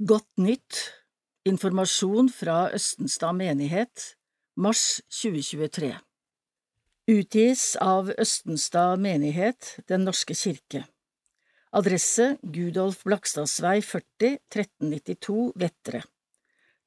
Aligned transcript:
Godt 0.00 0.40
nytt. 0.40 0.96
Informasjon 1.44 2.32
fra 2.32 2.72
Østenstad 2.72 3.36
menighet 3.36 4.16
Mars 4.56 5.04
2023 5.12 5.92
Utgis 7.12 7.76
av 7.84 8.08
Østenstad 8.16 8.96
menighet 8.96 9.84
Den 9.92 10.08
norske 10.08 10.32
kirke. 10.32 10.88
Adresse 11.76 12.40
Gudolf 12.40 13.04
Blakstadsvei 13.04 13.84
40 13.84 14.40
1392 14.48 15.52
Vettre. 15.60 16.00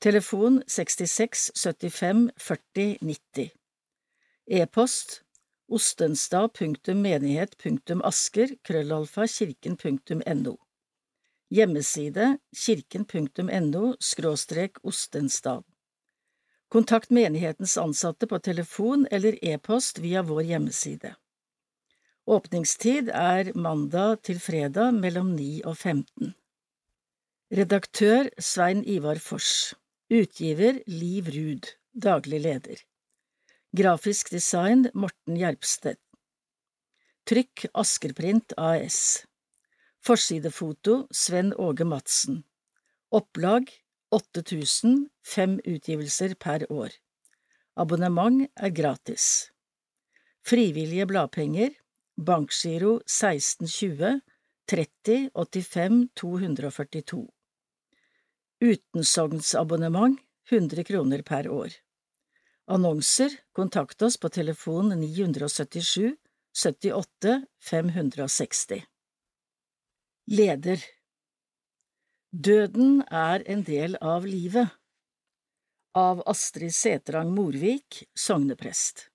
Telefon 0.01 0.65
66 0.65 1.53
75 1.53 2.33
40 2.49 2.97
90 2.97 3.53
E-post 4.57 5.21
ostenstad.menighet.asker 5.69 8.57
krøllalfa 8.65 9.29
kirken.no 9.37 10.62
Hjemmeside 11.53 12.37
kirken.no 12.57 13.95
skråstrek 13.99 14.79
ostenstad. 14.83 15.63
Kontakt 16.69 17.09
menighetens 17.09 17.77
ansatte 17.77 18.27
på 18.27 18.39
telefon 18.39 19.07
eller 19.11 19.37
e-post 19.45 19.99
via 20.01 20.23
vår 20.25 20.41
hjemmeside. 20.49 21.11
Åpningstid 22.25 23.11
er 23.13 23.51
mandag 23.53 24.23
til 24.25 24.39
fredag 24.41 24.95
mellom 24.97 25.35
9 25.35 25.61
og 25.69 25.77
15. 25.77 26.31
Redaktør 27.53 28.31
Svein 28.41 28.81
Ivar 28.89 29.21
Fors. 29.21 29.75
Utgiver 30.09 30.79
Liv 30.87 31.29
Ruud. 31.35 31.69
Daglig 31.93 32.39
leder. 32.47 32.81
Grafisk 33.77 34.31
design 34.33 34.87
Morten 34.93 35.37
Gjerpstedt 35.37 36.01
Trykk 37.29 37.67
Askerprint 37.77 38.57
AS 38.57 38.97
Forsidefoto 40.03 41.07
Sven 41.11 41.53
Åge 41.53 41.85
Madsen. 41.85 42.43
Opplag 43.09 43.69
8000 44.11 45.09
Fem 45.25 45.61
utgivelser 45.63 46.35
per 46.35 46.65
år. 46.71 46.89
Abonnement 47.79 48.49
er 48.55 48.69
gratis. 48.75 49.51
Frivillige 50.43 51.07
bladpenger 51.07 51.71
Bankgiro 52.19 52.97
1620 53.07 54.19
30 54.67 55.29
85 55.33 56.09
242 56.19 57.23
Utensognsabonnement 58.59 60.19
100 60.51 60.83
kroner 60.83 61.21
per 61.21 61.47
år. 61.47 61.79
Annonser 62.67 63.31
Kontakt 63.55 64.01
oss 64.01 64.17
på 64.17 64.29
telefon 64.29 64.99
977 64.99 66.17
78 66.51 67.45
560 67.61 68.83
Leder 70.23 70.79
Døden 72.31 73.01
er 73.11 73.41
en 73.43 73.65
del 73.67 73.97
av 73.99 74.23
livet 74.23 74.71
Av 75.99 76.21
Astrid 76.31 76.71
Setrang 76.71 77.33
Morvik, 77.35 78.05
sogneprest 78.15 79.09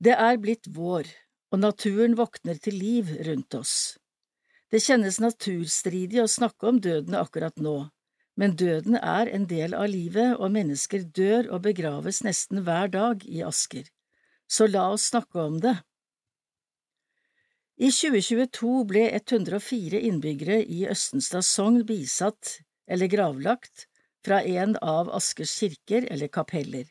Det 0.00 0.14
er 0.16 0.40
blitt 0.40 0.70
vår, 0.72 1.04
og 1.52 1.60
naturen 1.60 2.16
våkner 2.16 2.56
til 2.64 2.80
liv 2.80 3.12
rundt 3.28 3.58
oss. 3.60 3.74
Det 4.72 4.80
kjennes 4.80 5.20
naturstridig 5.20 6.24
å 6.24 6.26
snakke 6.38 6.72
om 6.72 6.80
døden 6.80 7.20
akkurat 7.20 7.60
nå, 7.60 7.90
men 8.40 8.56
døden 8.56 8.96
er 8.96 9.28
en 9.28 9.44
del 9.52 9.76
av 9.76 9.92
livet, 9.92 10.38
og 10.40 10.56
mennesker 10.56 11.04
dør 11.04 11.52
og 11.52 11.66
begraves 11.68 12.24
nesten 12.24 12.64
hver 12.64 12.88
dag 12.88 13.28
i 13.28 13.44
Asker. 13.44 13.84
Så 14.48 14.64
la 14.72 14.88
oss 14.96 15.10
snakke 15.12 15.44
om 15.44 15.60
det. 15.60 15.76
I 17.80 17.88
2022 17.88 18.70
ble 18.84 19.06
104 19.08 20.02
innbyggere 20.04 20.58
i 20.68 20.82
Østenstad 20.92 21.46
sogn 21.48 21.78
bisatt 21.88 22.58
eller 22.84 23.08
gravlagt 23.08 23.86
fra 24.20 24.42
en 24.44 24.74
av 24.84 25.08
Askers 25.16 25.54
kirker 25.56 26.04
eller 26.12 26.28
kapeller. 26.28 26.90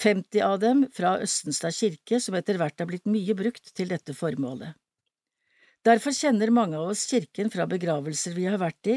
50 0.00 0.40
av 0.46 0.62
dem 0.62 0.86
fra 0.96 1.18
Østenstad 1.20 1.76
kirke, 1.76 2.16
som 2.16 2.32
etter 2.38 2.56
hvert 2.56 2.80
er 2.80 2.88
blitt 2.88 3.04
mye 3.04 3.36
brukt 3.36 3.68
til 3.76 3.92
dette 3.92 4.14
formålet. 4.16 4.72
Derfor 5.84 6.16
kjenner 6.16 6.48
mange 6.48 6.80
av 6.80 6.94
oss 6.94 7.04
kirken 7.10 7.52
fra 7.52 7.66
begravelser 7.68 8.32
vi 8.38 8.46
har 8.48 8.56
vært 8.62 8.92
i, 8.94 8.96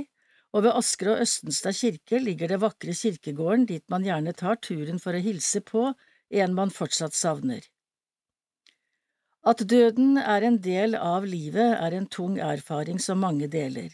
og 0.56 0.64
ved 0.70 0.80
Asker 0.80 1.12
og 1.18 1.26
Østenstad 1.26 1.76
kirke 1.82 2.22
ligger 2.24 2.54
det 2.54 2.62
vakre 2.64 2.96
kirkegården 2.96 3.68
dit 3.68 3.84
man 3.92 4.08
gjerne 4.08 4.32
tar 4.40 4.56
turen 4.64 5.04
for 5.04 5.20
å 5.20 5.24
hilse 5.28 5.60
på 5.68 5.84
en 6.30 6.56
man 6.56 6.72
fortsatt 6.72 7.20
savner. 7.26 7.68
At 9.48 9.64
døden 9.64 10.18
er 10.18 10.44
en 10.44 10.58
del 10.60 10.96
av 11.00 11.24
livet 11.24 11.78
er 11.80 11.96
en 11.96 12.08
tung 12.12 12.38
erfaring 12.44 13.00
som 13.00 13.22
mange 13.24 13.48
deler, 13.48 13.94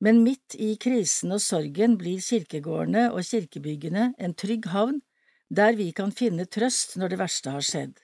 men 0.00 0.22
midt 0.24 0.56
i 0.56 0.76
krisen 0.80 1.34
og 1.36 1.42
sorgen 1.44 1.98
blir 2.00 2.22
kirkegårdene 2.24 3.10
og 3.12 3.20
kirkebyggene 3.28 4.14
en 4.18 4.34
trygg 4.34 4.70
havn 4.72 5.02
der 5.50 5.76
vi 5.76 5.90
kan 5.92 6.14
finne 6.16 6.46
trøst 6.46 6.96
når 6.96 7.12
det 7.12 7.20
verste 7.20 7.52
har 7.52 7.66
skjedd. 7.66 7.94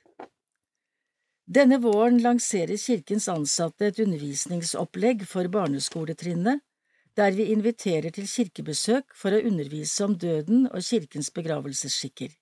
Denne 1.47 1.79
våren 1.81 2.19
lanserer 2.21 2.77
kirkens 2.77 3.29
ansatte 3.31 3.89
et 3.89 4.01
undervisningsopplegg 4.03 5.23
for 5.31 5.49
barneskoletrinnet 5.49 6.61
der 7.17 7.33
vi 7.33 7.47
inviterer 7.55 8.13
til 8.13 8.27
kirkebesøk 8.29 9.15
for 9.17 9.33
å 9.33 9.45
undervise 9.49 10.05
om 10.05 10.19
døden 10.19 10.67
og 10.67 10.83
kirkens 10.85 11.31
begravelsesskikker. 11.33 12.35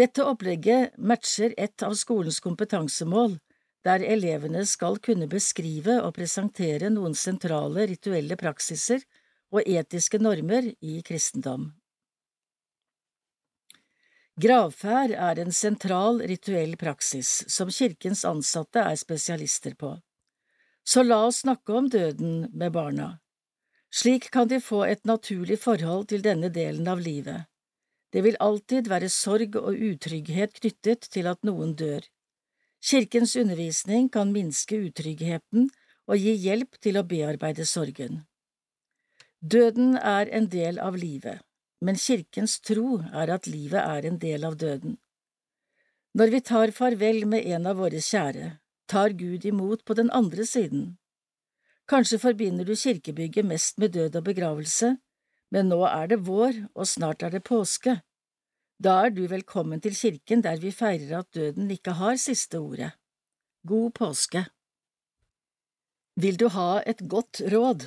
Dette 0.00 0.24
opplegget 0.24 0.94
matcher 0.96 1.52
et 1.60 1.82
av 1.84 1.92
skolens 1.98 2.38
kompetansemål, 2.40 3.34
der 3.84 4.00
elevene 4.00 4.62
skal 4.68 4.96
kunne 5.04 5.26
beskrive 5.28 5.98
og 6.00 6.14
presentere 6.16 6.88
noen 6.94 7.16
sentrale 7.16 7.84
rituelle 7.90 8.38
praksiser 8.40 9.04
og 9.52 9.68
etiske 9.68 10.20
normer 10.22 10.70
i 10.80 11.02
kristendom. 11.04 11.66
Gravferd 14.40 15.12
er 15.12 15.42
en 15.42 15.52
sentral 15.52 16.22
rituell 16.32 16.78
praksis 16.80 17.34
som 17.52 17.68
kirkens 17.68 18.24
ansatte 18.24 18.80
er 18.80 18.96
spesialister 18.96 19.76
på. 19.76 19.98
Så 20.80 21.04
la 21.04 21.26
oss 21.26 21.42
snakke 21.44 21.76
om 21.76 21.92
døden 21.92 22.46
med 22.56 22.72
barna. 22.72 23.18
Slik 23.92 24.30
kan 24.32 24.48
de 24.48 24.62
få 24.64 24.86
et 24.86 25.04
naturlig 25.04 25.60
forhold 25.60 26.08
til 26.14 26.24
denne 26.24 26.48
delen 26.48 26.88
av 26.88 27.04
livet. 27.04 27.49
Det 28.10 28.22
vil 28.26 28.38
alltid 28.42 28.88
være 28.90 29.08
sorg 29.08 29.56
og 29.60 29.74
utrygghet 29.74 30.56
knyttet 30.58 31.06
til 31.14 31.28
at 31.30 31.44
noen 31.46 31.76
dør. 31.78 32.02
Kirkens 32.82 33.36
undervisning 33.36 34.08
kan 34.10 34.32
minske 34.32 34.78
utryggheten 34.88 35.68
og 36.10 36.16
gi 36.18 36.32
hjelp 36.46 36.78
til 36.82 36.98
å 36.98 37.06
bearbeide 37.06 37.66
sorgen. 37.68 38.24
Døden 39.40 39.94
er 39.96 40.30
en 40.36 40.48
del 40.52 40.80
av 40.82 40.96
livet, 40.96 41.38
men 41.80 41.96
kirkens 41.96 42.58
tro 42.60 42.98
er 43.12 43.30
at 43.36 43.46
livet 43.46 43.80
er 43.80 44.08
en 44.08 44.18
del 44.20 44.44
av 44.44 44.56
døden. 44.60 44.98
Når 46.18 46.32
vi 46.34 46.40
tar 46.40 46.72
farvel 46.74 47.22
med 47.30 47.46
en 47.46 47.68
av 47.70 47.78
våre 47.78 48.00
kjære, 48.02 48.56
tar 48.90 49.14
Gud 49.14 49.44
imot 49.46 49.84
på 49.86 49.94
den 49.94 50.10
andre 50.10 50.44
siden. 50.44 50.96
Kanskje 51.86 52.18
forbinder 52.22 52.66
du 52.66 52.74
kirkebygget 52.74 53.46
mest 53.46 53.78
med 53.78 53.94
død 53.94 54.18
og 54.18 54.26
begravelse, 54.26 54.96
men 55.50 55.70
nå 55.72 55.82
er 55.88 56.10
det 56.12 56.20
vår, 56.26 56.64
og 56.74 56.88
snart 56.88 57.24
er 57.26 57.34
det 57.34 57.42
påske. 57.46 57.98
Da 58.80 58.96
er 59.04 59.12
du 59.12 59.26
velkommen 59.28 59.82
til 59.84 59.96
kirken 59.98 60.42
der 60.46 60.60
vi 60.62 60.72
feirer 60.72 61.20
at 61.20 61.34
døden 61.36 61.70
ikke 61.70 61.98
har 61.98 62.16
siste 62.16 62.58
ordet. 62.58 62.94
God 63.66 63.92
påske! 63.98 64.46
Vil 66.20 66.36
du 66.40 66.48
ha 66.52 66.80
et 66.86 67.02
godt 67.08 67.42
råd? 67.52 67.86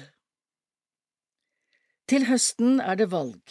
Til 2.10 2.28
høsten 2.28 2.80
er 2.82 2.98
det 3.00 3.10
valg, 3.12 3.42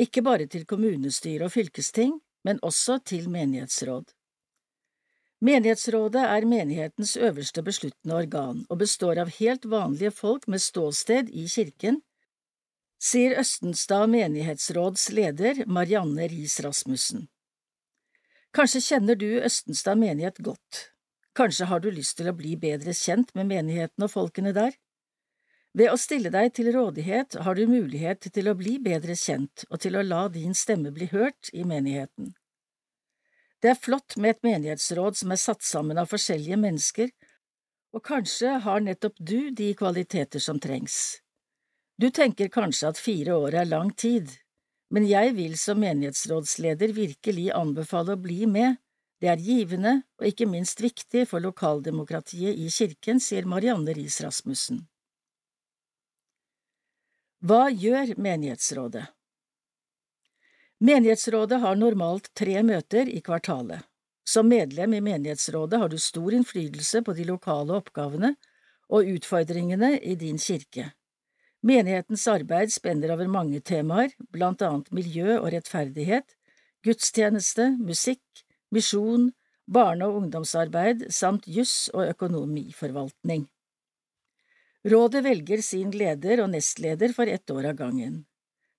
ikke 0.00 0.22
bare 0.26 0.46
til 0.50 0.66
kommunestyre 0.66 1.46
og 1.46 1.54
fylkesting, 1.54 2.18
men 2.44 2.60
også 2.62 2.98
til 3.06 3.30
menighetsråd. 3.30 4.10
Menighetsrådet 5.40 6.20
er 6.20 6.44
menighetens 6.44 7.16
øverste 7.16 7.62
besluttende 7.64 8.16
organ 8.16 8.64
og 8.68 8.80
består 8.82 9.22
av 9.22 9.32
helt 9.38 9.64
vanlige 9.64 10.12
folk 10.12 10.48
med 10.48 10.60
ståsted 10.60 11.30
i 11.32 11.46
kirken, 11.48 12.02
sier 13.00 13.38
Østenstad 13.40 14.10
menighetsråds 14.12 15.08
leder 15.16 15.64
Marianne 15.66 16.28
Riis 16.28 16.58
Rasmussen. 16.60 17.28
Kanskje 18.52 18.82
kjenner 18.84 19.16
du 19.16 19.28
Østenstad 19.40 19.96
menighet 19.96 20.40
godt, 20.44 20.90
kanskje 21.38 21.70
har 21.70 21.80
du 21.80 21.88
lyst 21.94 22.18
til 22.18 22.28
å 22.28 22.36
bli 22.36 22.56
bedre 22.60 22.92
kjent 22.92 23.32
med 23.38 23.48
menigheten 23.48 24.04
og 24.04 24.12
folkene 24.12 24.52
der? 24.52 24.76
Ved 25.72 25.92
å 25.92 26.00
stille 26.02 26.32
deg 26.34 26.50
til 26.58 26.72
rådighet 26.74 27.38
har 27.46 27.54
du 27.54 27.70
mulighet 27.70 28.26
til 28.34 28.50
å 28.50 28.56
bli 28.58 28.76
bedre 28.82 29.14
kjent 29.16 29.64
og 29.70 29.78
til 29.84 29.96
å 29.96 30.04
la 30.04 30.26
din 30.34 30.52
stemme 30.58 30.90
bli 30.92 31.06
hørt 31.12 31.52
i 31.54 31.62
menigheten. 31.64 32.34
Det 33.62 33.70
er 33.70 33.78
flott 33.78 34.16
med 34.16 34.34
et 34.34 34.44
menighetsråd 34.44 35.20
som 35.20 35.32
er 35.32 35.40
satt 35.40 35.62
sammen 35.62 36.00
av 36.00 36.10
forskjellige 36.10 36.58
mennesker, 36.58 37.10
og 37.94 38.04
kanskje 38.04 38.58
har 38.64 38.82
nettopp 38.82 39.16
du 39.18 39.50
de 39.54 39.72
kvaliteter 39.78 40.42
som 40.42 40.58
trengs. 40.58 41.20
Du 42.00 42.08
tenker 42.10 42.48
kanskje 42.48 42.88
at 42.88 42.98
fire 42.98 43.34
år 43.36 43.54
er 43.60 43.66
lang 43.68 43.90
tid, 43.92 44.30
men 44.88 45.04
jeg 45.04 45.34
vil 45.36 45.56
som 45.60 45.82
menighetsrådsleder 45.82 46.94
virkelig 46.96 47.50
anbefale 47.52 48.14
å 48.16 48.20
bli 48.20 48.46
med, 48.48 48.78
det 49.20 49.28
er 49.28 49.42
givende 49.44 49.92
og 50.16 50.30
ikke 50.30 50.46
minst 50.48 50.80
viktig 50.80 51.26
for 51.28 51.44
lokaldemokratiet 51.44 52.56
i 52.56 52.70
kirken, 52.72 53.20
sier 53.20 53.44
Marianne 53.44 53.92
Riis 53.92 54.16
Rasmussen. 54.24 54.86
Hva 57.44 57.66
gjør 57.68 58.14
menighetsrådet? 58.16 59.04
Menighetsrådet 60.80 61.58
har 61.60 61.76
normalt 61.76 62.30
tre 62.32 62.62
møter 62.64 63.10
i 63.12 63.20
kvartalet. 63.20 63.84
Som 64.24 64.48
medlem 64.48 64.96
i 64.96 65.02
menighetsrådet 65.04 65.82
har 65.82 65.92
du 65.92 65.98
stor 66.00 66.32
innflytelse 66.32 67.04
på 67.04 67.12
de 67.18 67.28
lokale 67.28 67.76
oppgavene 67.76 68.32
og 68.88 69.12
utfordringene 69.18 69.98
i 70.00 70.16
din 70.16 70.40
kirke. 70.40 70.88
Menighetens 71.60 72.24
arbeid 72.32 72.72
spenner 72.72 73.12
over 73.12 73.28
mange 73.28 73.60
temaer, 73.60 74.14
blant 74.32 74.62
annet 74.64 74.88
miljø 74.96 75.36
og 75.36 75.50
rettferdighet, 75.52 76.36
gudstjeneste, 76.86 77.74
musikk, 77.76 78.44
misjon, 78.72 79.30
barne- 79.68 80.08
og 80.08 80.22
ungdomsarbeid 80.22 81.10
samt 81.12 81.46
juss 81.46 81.90
og 81.92 82.08
økonomiforvaltning. 82.14 83.44
Rådet 84.88 85.20
velger 85.26 85.60
sin 85.60 85.90
leder 85.92 86.40
og 86.40 86.54
nestleder 86.54 87.12
for 87.12 87.28
ett 87.28 87.50
år 87.52 87.68
av 87.74 87.76
gangen. 87.76 88.24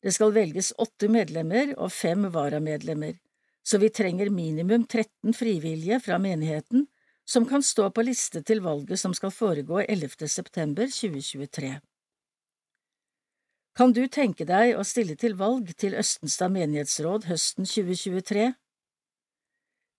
Det 0.02 0.16
skal 0.16 0.34
velges 0.34 0.74
åtte 0.82 1.12
medlemmer 1.14 1.76
og 1.78 1.94
fem 1.94 2.26
varamedlemmer, 2.34 3.14
så 3.62 3.78
vi 3.78 3.92
trenger 3.94 4.34
minimum 4.34 4.88
13 4.88 5.38
frivillige 5.38 6.02
fra 6.02 6.18
menigheten 6.18 6.88
som 7.30 7.46
kan 7.46 7.62
stå 7.62 7.92
på 7.94 8.02
liste 8.02 8.42
til 8.42 8.66
valget 8.66 8.98
som 9.00 9.14
skal 9.14 9.30
foregå 9.30 9.84
11. 9.86 10.26
september 10.26 10.90
2023. 10.90 11.78
Kan 13.78 13.94
du 13.96 14.04
tenke 14.12 14.44
deg 14.48 14.76
å 14.76 14.84
stille 14.84 15.16
til 15.16 15.38
valg 15.40 15.70
til 15.80 15.96
Østenstad 16.00 16.52
menighetsråd 16.52 17.30
høsten 17.30 17.68
2023? 17.68 18.50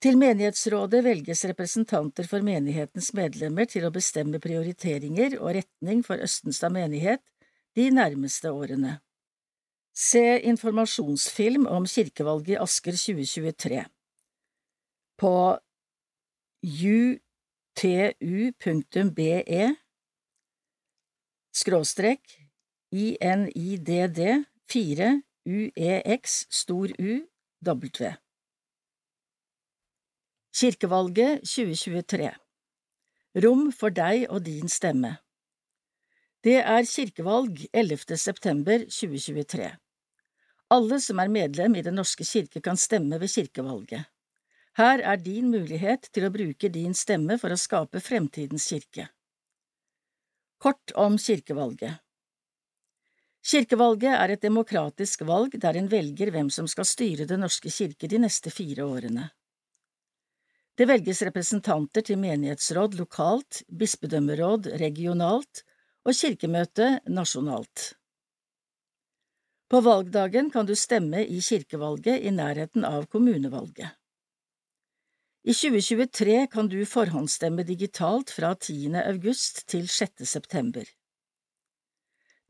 Til 0.03 0.19
menighetsrådet 0.19 1.01
velges 1.07 1.45
representanter 1.49 2.27
for 2.29 2.45
menighetens 2.45 3.13
medlemmer 3.17 3.69
til 3.71 3.87
å 3.87 3.93
bestemme 3.95 4.43
prioriteringer 4.43 5.39
og 5.39 5.55
retning 5.57 6.03
for 6.05 6.21
Østenstad 6.21 6.75
menighet 6.75 7.23
de 7.79 7.89
nærmeste 7.95 8.53
årene. 8.53 8.99
Se 9.97 10.41
informasjonsfilm 10.49 11.65
om 11.71 11.87
kirkevalget 11.89 12.57
i 12.57 12.61
Asker 12.61 12.97
2023 12.99 13.85
på 15.23 15.35
utu.be 18.21 19.33
skråstrek 21.53 22.42
INIDD 22.95 24.45
4 24.69 25.23
UEX 25.47 26.47
stor 26.51 26.91
U 26.99 27.13
W. 27.65 28.11
Kirkevalget 30.53 31.41
2023 31.41 32.29
Rom 33.45 33.71
for 33.73 33.97
deg 33.97 34.27
og 34.29 34.45
din 34.45 34.69
stemme 34.69 35.15
Det 36.45 36.59
er 36.61 36.85
kirkevalg 36.85 37.65
11. 37.73 38.19
september 38.27 38.85
2023. 38.85 39.73
Alle 40.77 41.01
som 41.01 41.25
er 41.25 41.33
medlem 41.33 41.81
i 41.81 41.87
Den 41.89 41.97
norske 41.97 42.29
kirke 42.29 42.61
kan 42.61 42.77
stemme 42.77 43.17
ved 43.25 43.33
kirkevalget. 43.33 44.05
Her 44.77 45.01
er 45.01 45.17
din 45.17 45.49
mulighet 45.49 46.13
til 46.13 46.29
å 46.29 46.35
bruke 46.37 46.69
din 46.69 46.93
stemme 46.93 47.41
for 47.41 47.57
å 47.57 47.63
skape 47.67 48.05
fremtidens 48.05 48.69
kirke. 48.69 49.09
Kort 50.61 50.93
om 50.93 51.17
kirkevalget 51.17 52.03
Kirkevalget 53.43 54.15
er 54.15 54.31
et 54.31 54.43
demokratisk 54.43 55.25
valg 55.27 55.57
der 55.63 55.77
en 55.79 55.89
velger 55.91 56.31
hvem 56.31 56.51
som 56.51 56.69
skal 56.71 56.87
styre 56.87 57.27
Den 57.27 57.43
norske 57.43 57.71
kirke 57.75 58.07
de 58.07 58.21
neste 58.23 58.53
fire 58.55 58.87
årene. 58.87 59.31
Det 60.79 60.87
velges 60.89 61.23
representanter 61.27 62.07
til 62.07 62.21
menighetsråd 62.23 62.95
lokalt, 62.97 63.65
bispedømmeråd 63.69 64.71
regionalt 64.81 65.65
og 66.07 66.15
kirkemøte 66.17 67.01
nasjonalt. 67.11 67.93
På 69.69 69.83
valgdagen 69.85 70.51
kan 70.55 70.67
du 70.69 70.75
stemme 70.79 71.25
i 71.27 71.41
kirkevalget 71.41 72.23
i 72.23 72.31
nærheten 72.31 72.87
av 72.87 73.07
kommunevalget. 73.13 73.91
I 75.43 75.53
2023 75.53 76.47
kan 76.53 76.69
du 76.71 76.79
forhåndsstemme 76.87 77.65
digitalt 77.67 78.31
fra 78.31 78.55
10. 78.55 78.95
august 79.03 79.65
til 79.67 79.89
6. 79.89 80.23
september. 80.29 80.87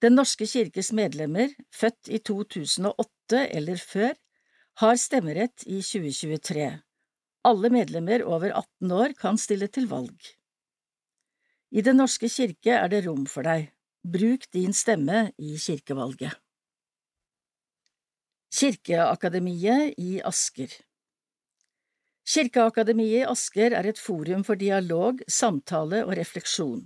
Den 0.02 0.16
norske 0.18 0.48
kirkes 0.50 0.90
medlemmer, 0.98 1.52
født 1.70 2.08
i 2.10 2.18
2008 2.18 3.44
eller 3.54 3.78
før, 3.78 4.16
har 4.82 4.96
stemmerett 4.98 5.62
i 5.68 5.78
2023. 5.78 6.70
Alle 7.46 7.70
medlemmer 7.70 8.24
over 8.26 8.50
18 8.50 8.94
år 8.98 9.14
kan 9.18 9.38
stille 9.38 9.68
til 9.70 9.86
valg. 9.90 10.16
I 11.70 11.80
Den 11.86 11.96
norske 12.02 12.28
kirke 12.28 12.74
er 12.74 12.88
det 12.90 13.04
rom 13.06 13.26
for 13.30 13.46
deg. 13.46 13.70
Bruk 14.02 14.48
din 14.52 14.74
stemme 14.74 15.28
i 15.38 15.54
kirkevalget. 15.56 16.34
Kirkeakademiet 18.52 19.94
i 20.02 20.18
Asker 20.20 20.74
Kirkeakademiet 22.28 23.22
i 23.22 23.30
Asker 23.30 23.78
er 23.78 23.86
et 23.88 24.02
forum 24.02 24.42
for 24.44 24.58
dialog, 24.58 25.22
samtale 25.30 26.02
og 26.04 26.12
refleksjon, 26.18 26.82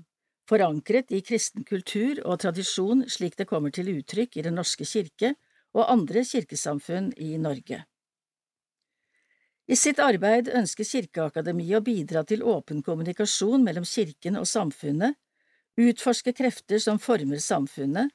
forankret 0.49 1.11
i 1.13 1.21
kristen 1.27 1.65
kultur 1.67 2.21
og 2.25 2.41
tradisjon 2.45 3.05
slik 3.11 3.37
det 3.37 3.49
kommer 3.51 3.75
til 3.75 3.91
uttrykk 3.97 4.39
i 4.39 4.47
Den 4.47 4.59
norske 4.61 4.87
kirke 4.87 5.35
og 5.77 5.91
andre 5.93 6.25
kirkesamfunn 6.25 7.13
i 7.17 7.37
Norge. 7.39 7.83
I 9.67 9.75
sitt 9.75 9.99
arbeid 9.99 10.47
ønsker 10.55 10.87
Kirkeakademiet 10.87 11.81
å 11.81 11.83
bidra 11.83 12.23
til 12.25 12.45
åpen 12.47 12.85
kommunikasjon 12.87 13.65
mellom 13.67 13.85
kirken 13.85 14.39
og 14.39 14.47
samfunnet, 14.47 15.17
utforske 15.77 16.33
krefter 16.33 16.79
som 16.81 17.01
former 17.03 17.43
samfunnet, 17.43 18.13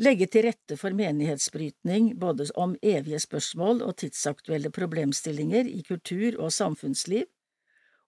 legge 0.00 0.26
til 0.26 0.48
rette 0.48 0.78
for 0.80 0.96
menighetsbrytning 0.96 2.14
både 2.18 2.48
om 2.58 2.72
evige 2.82 3.20
spørsmål 3.20 3.84
og 3.84 3.98
tidsaktuelle 4.00 4.72
problemstillinger 4.74 5.68
i 5.68 5.84
kultur 5.86 6.40
og 6.40 6.50
samfunnsliv, 6.56 7.28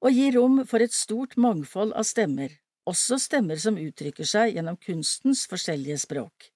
og 0.01 0.17
gi 0.17 0.31
rom 0.33 0.63
for 0.67 0.83
et 0.83 0.97
stort 0.97 1.37
mangfold 1.37 1.93
av 1.93 2.09
stemmer, 2.09 2.49
også 2.87 3.19
stemmer 3.21 3.61
som 3.61 3.79
uttrykker 3.81 4.29
seg 4.29 4.57
gjennom 4.57 4.79
kunstens 4.81 5.45
forskjellige 5.51 5.99
språk. 6.07 6.51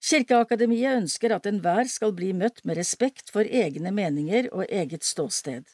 Kirkeakademiet 0.00 0.96
ønsker 1.02 1.34
at 1.36 1.46
enhver 1.48 1.88
skal 1.92 2.14
bli 2.16 2.30
møtt 2.32 2.62
med 2.64 2.78
respekt 2.80 3.28
for 3.34 3.44
egne 3.44 3.92
meninger 3.92 4.48
og 4.52 4.64
eget 4.68 5.04
ståsted. 5.04 5.66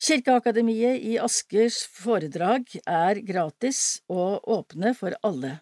Kirkeakademiet 0.00 1.02
i 1.04 1.18
Askers 1.20 1.82
foredrag 1.92 2.72
er 2.88 3.20
gratis 3.20 4.00
og 4.08 4.48
åpne 4.48 4.94
for 4.96 5.12
alle. 5.20 5.58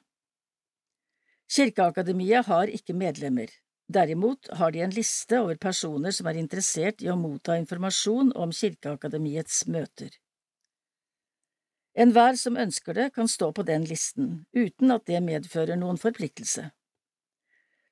Kirkeakademiet 1.51 2.47
har 2.47 2.71
ikke 2.71 2.95
medlemmer. 2.95 3.51
Derimot 3.89 4.47
har 4.61 4.71
de 4.71 4.85
en 4.85 4.95
liste 4.95 5.41
over 5.41 5.59
personer 5.59 6.15
som 6.15 6.29
er 6.31 6.39
interessert 6.39 7.03
i 7.03 7.11
å 7.11 7.19
motta 7.19 7.57
informasjon 7.59 8.31
om 8.37 8.55
Kirkeakademiets 8.55 9.65
møter. 9.67 10.13
Enhver 11.99 12.37
som 12.39 12.57
ønsker 12.57 12.95
det, 12.95 13.09
kan 13.17 13.27
stå 13.27 13.51
på 13.53 13.65
den 13.67 13.85
listen, 13.91 14.45
uten 14.55 14.93
at 14.95 15.09
det 15.11 15.19
medfører 15.25 15.79
noen 15.81 15.99
forpliktelse. 15.99 16.69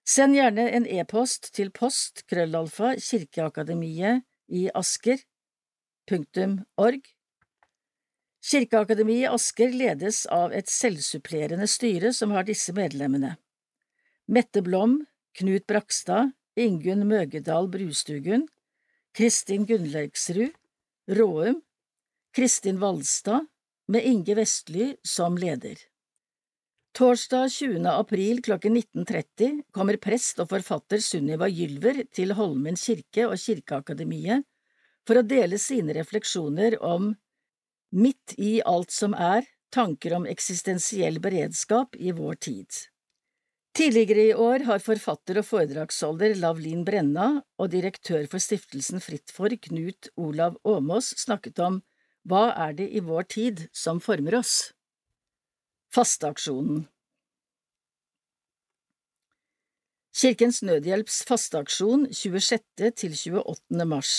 Send 0.06 0.36
gjerne 0.38 0.68
en 0.70 0.86
e-post 0.86 1.50
til 1.56 1.72
post 1.74 2.22
krøllalfa 2.30 2.92
kirkeakademiet 3.02 4.22
i 4.46 4.68
Asker 4.70 5.24
org. 6.78 7.00
Kirkeakademiet 8.46 9.32
Asker 9.34 9.74
ledes 9.74 10.20
av 10.30 10.54
et 10.54 10.70
selvsupplerende 10.70 11.66
styre 11.66 12.12
som 12.14 12.30
har 12.30 12.46
disse 12.46 12.70
medlemmene. 12.76 13.34
Mette 14.30 14.62
Blom, 14.62 15.00
Knut 15.34 15.66
Brakstad, 15.66 16.30
Ingunn 16.54 17.02
Møgedal 17.10 17.66
Brustugun, 17.66 18.46
Kristin 19.18 19.66
Gunnlaugsrud, 19.66 20.54
Råum, 21.10 21.58
Kristin 22.30 22.78
Valstad, 22.78 23.50
med 23.88 24.06
Inge 24.06 24.34
Vestly 24.34 24.94
som 25.02 25.38
leder. 25.38 25.76
Torsdag 26.96 27.50
20. 27.52 27.86
april 27.90 28.42
klokken 28.42 28.76
19.30 28.76 29.60
kommer 29.72 29.98
prest 30.00 30.40
og 30.40 30.48
forfatter 30.48 31.02
Sunniva 31.04 31.48
Gylver 31.52 32.02
til 32.14 32.32
Holmen 32.38 32.78
kirke 32.80 33.26
og 33.28 33.36
Kirkeakademiet 33.36 34.46
for 35.06 35.20
å 35.20 35.26
dele 35.26 35.58
sine 35.60 35.92
refleksjoner 35.98 36.78
om 36.82 37.12
Midt 37.96 38.34
i 38.42 38.58
alt 38.66 38.90
som 38.90 39.14
er, 39.14 39.44
tanker 39.72 40.16
om 40.16 40.24
eksistensiell 40.26 41.20
beredskap 41.22 41.94
i 41.96 42.10
vår 42.16 42.40
tid. 42.48 42.80
Tidligere 43.76 44.24
i 44.24 44.34
år 44.34 44.64
har 44.66 44.82
forfatter 44.82 45.38
og 45.38 45.46
foredragsholder 45.46 46.34
Lavlin 46.40 46.82
Brenna 46.84 47.28
og 47.60 47.70
direktør 47.72 48.24
for 48.32 48.42
stiftelsen 48.42 49.04
Fritt 49.04 49.32
for, 49.32 49.52
Knut 49.52 50.10
Olav 50.16 50.56
Åmås, 50.64 51.12
snakket 51.20 51.60
om 51.60 51.78
Hva 52.26 52.50
er 52.58 52.72
det 52.74 52.88
i 52.90 53.00
vår 53.06 53.22
tid 53.30 53.60
som 53.70 54.00
former 54.02 54.34
oss? 54.40 54.54
Fasteaksjonen 55.94 56.88
Kirkens 60.16 60.58
Nødhjelps 60.66 61.20
fasteaksjon 61.28 62.08
26. 62.10 62.90
til 62.98 63.14
28. 63.14 63.86
mars 63.86 64.14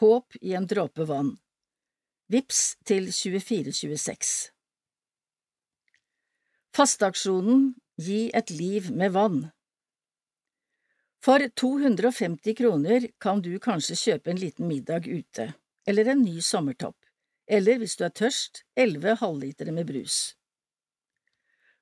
Håp 0.00 0.38
i 0.40 0.54
en 0.56 0.68
dråpe 0.70 1.04
vann. 1.10 1.34
Vips 2.32 2.62
til 2.88 3.10
2426. 3.12 4.32
Fasteaksjonen 6.72 7.72
Gi 8.00 8.30
et 8.32 8.54
liv 8.54 8.88
med 8.96 9.12
vann. 9.12 9.40
For 11.20 11.44
250 11.52 12.56
kroner 12.56 13.10
kan 13.20 13.44
du 13.44 13.52
kanskje 13.60 13.98
kjøpe 14.06 14.32
en 14.32 14.40
liten 14.40 14.72
middag 14.72 15.04
ute, 15.04 15.52
eller 15.86 16.08
en 16.14 16.24
ny 16.24 16.40
sommertopp, 16.40 16.96
eller 17.46 17.80
hvis 17.80 17.96
du 17.98 18.06
er 18.06 18.14
tørst, 18.14 18.62
elleve 18.78 19.16
halvlitere 19.20 19.74
med 19.74 19.88
brus. 19.88 20.36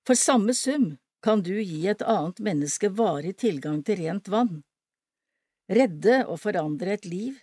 For 0.07 0.19
samme 0.19 0.55
sum 0.57 0.97
kan 1.23 1.43
du 1.45 1.55
gi 1.61 1.87
et 1.91 2.03
annet 2.03 2.41
menneske 2.41 2.89
varig 2.97 3.37
tilgang 3.43 3.83
til 3.85 4.01
rent 4.01 4.29
vann. 4.33 4.63
Redde 5.71 6.25
og 6.27 6.41
forandre 6.43 6.97
et 6.97 7.05
liv, 7.07 7.37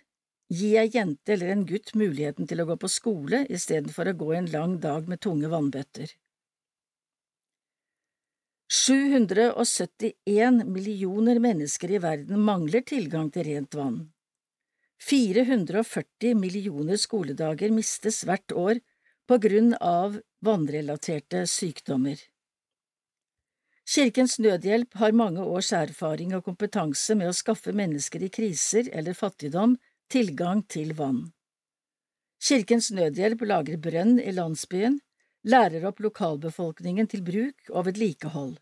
gi 0.52 0.74
ei 0.80 0.88
jente 0.92 1.32
eller 1.32 1.52
en 1.52 1.66
gutt 1.68 1.94
muligheten 1.94 2.48
til 2.48 2.60
å 2.60 2.66
gå 2.68 2.76
på 2.82 2.90
skole 2.92 3.44
istedenfor 3.48 4.10
å 4.10 4.16
gå 4.22 4.32
en 4.36 4.50
lang 4.52 4.78
dag 4.82 5.08
med 5.08 5.22
tunge 5.24 5.48
vannbøtter. 5.52 6.10
771 8.68 10.64
millioner 10.68 11.38
mennesker 11.40 11.94
i 11.96 12.00
verden 12.04 12.42
mangler 12.44 12.84
tilgang 12.84 13.30
til 13.32 13.48
rent 13.48 13.76
vann. 13.78 14.00
440 15.04 16.34
millioner 16.34 16.98
skoledager 16.98 17.70
mistes 17.70 18.24
hvert 18.26 18.52
år 18.52 18.80
på 19.28 19.38
grunn 19.38 19.74
av 19.80 20.18
vannrelaterte 20.44 21.44
sykdommer. 21.46 22.18
Kirkens 23.88 24.36
Nødhjelp 24.38 24.98
har 25.00 25.16
mange 25.16 25.44
års 25.44 25.70
erfaring 25.72 26.34
og 26.36 26.44
kompetanse 26.44 27.14
med 27.16 27.30
å 27.30 27.36
skaffe 27.36 27.72
mennesker 27.72 28.26
i 28.26 28.28
kriser 28.28 28.90
eller 28.92 29.16
fattigdom 29.16 29.78
tilgang 30.12 30.60
til 30.68 30.92
vann. 30.98 31.22
Kirkens 32.42 32.90
Nødhjelp 32.92 33.46
lager 33.48 33.80
brønn 33.80 34.18
i 34.20 34.34
landsbyen, 34.36 35.00
lærer 35.48 35.86
opp 35.88 36.02
lokalbefolkningen 36.04 37.08
til 37.08 37.24
bruk 37.24 37.72
og 37.72 37.88
vedlikehold. 37.88 38.58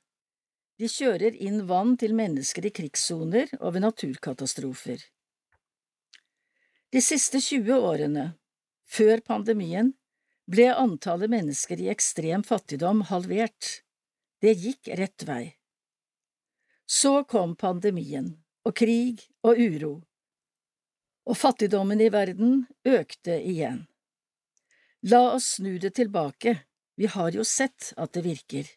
De 0.79 0.89
kjører 0.93 1.35
inn 1.43 1.65
vann 1.67 1.97
til 1.99 2.15
mennesker 2.15 2.69
i 2.69 2.75
krigssoner 2.79 3.51
og 3.59 3.75
ved 3.75 3.87
naturkatastrofer. 3.87 5.03
De 6.97 7.03
siste 7.05 7.43
20 7.45 7.75
årene, 7.85 8.23
før 8.89 9.21
pandemien, 9.21 9.91
ble 10.49 10.71
antallet 10.73 11.29
mennesker 11.29 11.83
i 11.85 11.91
ekstrem 11.93 12.41
fattigdom 12.41 13.03
halvert. 13.11 13.83
Det 14.41 14.55
gikk 14.57 14.89
rett 14.97 15.27
vei. 15.29 15.43
Så 16.89 17.27
kom 17.29 17.53
pandemien, 17.61 18.31
og 18.65 18.79
krig 18.81 19.27
og 19.45 19.61
uro, 19.61 19.93
og 21.29 21.37
fattigdommen 21.37 22.01
i 22.01 22.09
verden 22.17 22.63
økte 22.89 23.37
igjen. 23.45 23.83
La 25.05 25.21
oss 25.35 25.59
snu 25.59 25.75
det 25.77 25.93
tilbake, 26.01 26.63
vi 26.97 27.13
har 27.13 27.37
jo 27.37 27.45
sett 27.45 27.93
at 28.01 28.17
det 28.17 28.25
virker. 28.25 28.73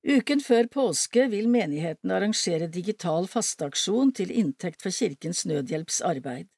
Uken 0.00 0.40
før 0.40 0.64
påske 0.72 1.26
vil 1.28 1.48
menigheten 1.52 2.12
arrangere 2.14 2.70
digital 2.72 3.26
fasteaksjon 3.28 4.14
til 4.16 4.30
inntekt 4.32 4.80
for 4.80 4.94
Kirkens 4.96 5.44
Nødhjelps 5.44 6.00
arbeid. 6.00 6.48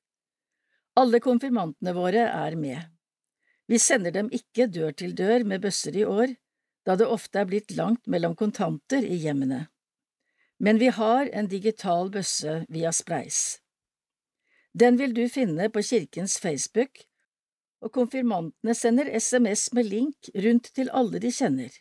Alle 0.94 1.18
konfirmantene 1.24 1.94
våre 1.96 2.28
er 2.28 2.56
med. 2.56 2.78
Vi 3.66 3.80
sender 3.82 4.14
dem 4.14 4.30
ikke 4.30 4.68
dør 4.70 4.94
til 4.94 5.16
dør 5.18 5.42
med 5.48 5.62
bøsser 5.64 5.96
i 5.96 6.04
år, 6.06 6.36
da 6.86 6.94
det 6.98 7.10
ofte 7.10 7.42
er 7.42 7.50
blitt 7.50 7.74
langt 7.74 8.06
mellom 8.06 8.36
kontanter 8.38 9.02
i 9.02 9.18
hjemmene. 9.24 9.66
Men 10.62 10.78
vi 10.78 10.92
har 10.94 11.26
en 11.32 11.48
digital 11.50 12.12
bøsse 12.14 12.60
via 12.70 12.92
Spleis. 12.94 13.58
Den 14.72 14.98
vil 15.00 15.14
du 15.14 15.26
finne 15.28 15.66
på 15.68 15.82
kirkens 15.82 16.38
Facebook, 16.38 17.02
og 17.82 17.90
konfirmantene 17.90 18.74
sender 18.78 19.10
SMS 19.18 19.72
med 19.74 19.90
link 19.90 20.30
rundt 20.44 20.70
til 20.76 20.92
alle 20.94 21.18
de 21.18 21.32
kjenner. 21.34 21.72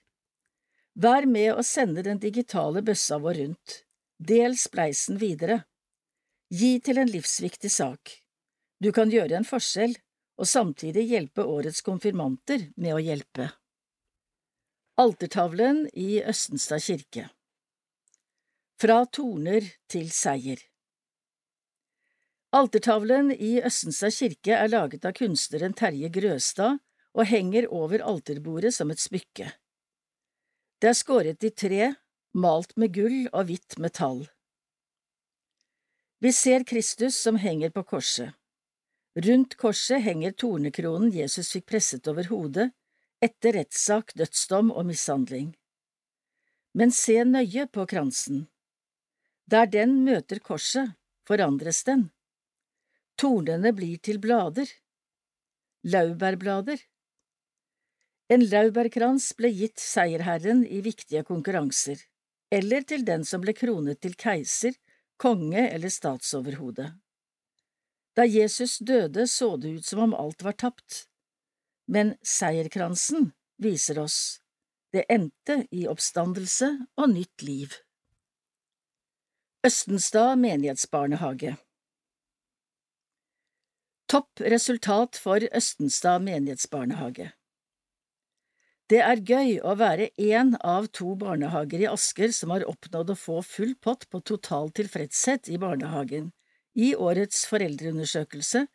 Vær 0.94 1.26
med 1.26 1.54
å 1.56 1.64
sende 1.64 2.04
den 2.04 2.20
digitale 2.20 2.82
bøssa 2.84 3.20
vår 3.22 3.40
rundt. 3.40 3.78
Del 4.20 4.58
spleisen 4.60 5.18
videre. 5.22 5.64
Gi 6.52 6.80
til 6.84 7.00
en 7.00 7.10
livsviktig 7.10 7.72
sak. 7.72 8.18
Du 8.82 8.92
kan 8.92 9.12
gjøre 9.12 9.38
en 9.40 9.48
forskjell 9.48 9.96
og 10.42 10.50
samtidig 10.50 11.06
hjelpe 11.08 11.46
årets 11.48 11.82
konfirmanter 11.86 12.68
med 12.76 12.98
å 12.98 13.02
hjelpe. 13.02 13.52
Altertavlen 15.00 15.86
i 15.94 16.20
Østenstad 16.28 16.84
kirke 16.84 17.30
Fra 18.82 18.98
torner 19.08 19.64
til 19.90 20.12
seier 20.12 20.60
Altertavlen 22.52 23.32
i 23.32 23.62
Østenstad 23.64 24.12
kirke 24.12 24.58
er 24.58 24.68
laget 24.74 25.08
av 25.08 25.16
kunstneren 25.16 25.74
Terje 25.78 26.12
Grøstad 26.12 26.82
og 27.16 27.30
henger 27.32 27.70
over 27.72 28.04
alterbordet 28.04 28.74
som 28.76 28.92
et 28.92 29.00
smykke. 29.00 29.48
Det 30.82 30.90
er 30.90 30.98
skåret 30.98 31.44
i 31.46 31.52
tre, 31.54 31.92
malt 32.34 32.72
med 32.82 32.90
gull 32.96 33.28
og 33.30 33.52
hvitt 33.52 33.76
metall. 33.78 34.24
Vi 36.26 36.32
ser 36.34 36.66
Kristus 36.66 37.20
som 37.22 37.38
henger 37.38 37.70
på 37.76 37.84
korset. 37.86 38.34
Rundt 39.14 39.58
korset 39.62 40.02
henger 40.02 40.34
tornekronen 40.34 41.12
Jesus 41.14 41.52
fikk 41.54 41.68
presset 41.70 42.10
over 42.10 42.26
hodet 42.32 42.72
etter 43.22 43.60
rettssak, 43.60 44.16
dødsdom 44.18 44.72
og 44.74 44.88
mishandling. 44.90 45.52
Men 46.74 46.94
se 46.96 47.20
nøye 47.30 47.68
på 47.70 47.86
kransen. 47.86 48.48
Der 49.46 49.70
den 49.70 50.00
møter 50.08 50.42
korset, 50.42 50.96
forandres 51.30 51.84
den. 51.86 52.08
Tornene 53.22 53.70
blir 53.78 54.02
til 54.02 54.18
blader. 54.24 54.66
Laurbærblader. 55.86 56.82
En 58.32 58.46
laurbærkrans 58.48 59.34
ble 59.36 59.50
gitt 59.52 59.82
seierherren 59.84 60.64
i 60.64 60.80
viktige 60.86 61.24
konkurranser, 61.28 62.00
eller 62.52 62.86
til 62.88 63.04
den 63.08 63.26
som 63.28 63.44
ble 63.44 63.54
kronet 63.58 64.00
til 64.04 64.16
keiser, 64.16 64.78
konge 65.20 65.66
eller 65.68 65.92
statsoverhode. 65.92 66.88
Da 68.16 68.24
Jesus 68.28 68.78
døde, 68.80 69.28
så 69.28 69.58
det 69.58 69.74
ut 69.78 69.86
som 69.88 70.06
om 70.08 70.16
alt 70.16 70.44
var 70.48 70.56
tapt, 70.64 71.06
men 71.92 72.16
seierkransen 72.24 73.34
viser 73.62 74.00
oss 74.00 74.42
det 74.92 75.06
endte 75.08 75.56
i 75.72 75.86
oppstandelse 75.88 76.68
og 77.00 77.12
nytt 77.14 77.44
liv. 77.48 77.76
Østenstad 79.68 80.36
menighetsbarnehage 80.42 81.56
Topp 84.12 84.42
resultat 84.42 85.20
for 85.22 85.46
Østenstad 85.56 86.26
menighetsbarnehage 86.26 87.30
Det 88.92 89.00
er 89.00 89.22
gøy 89.24 89.54
å 89.64 89.78
være 89.80 90.10
én 90.20 90.50
av 90.68 90.90
to 90.92 91.14
barnehager 91.16 91.86
i 91.86 91.88
Asker 91.88 92.34
som 92.36 92.52
har 92.52 92.66
oppnådd 92.68 93.14
å 93.14 93.16
få 93.16 93.38
full 93.48 93.72
pott 93.80 94.04
på 94.12 94.20
total 94.28 94.68
tilfredshet 94.76 95.48
i 95.48 95.60
barnehagen 95.62 96.34
i 96.76 96.90
årets 96.96 97.46
foreldreundersøkelse, 97.52 98.66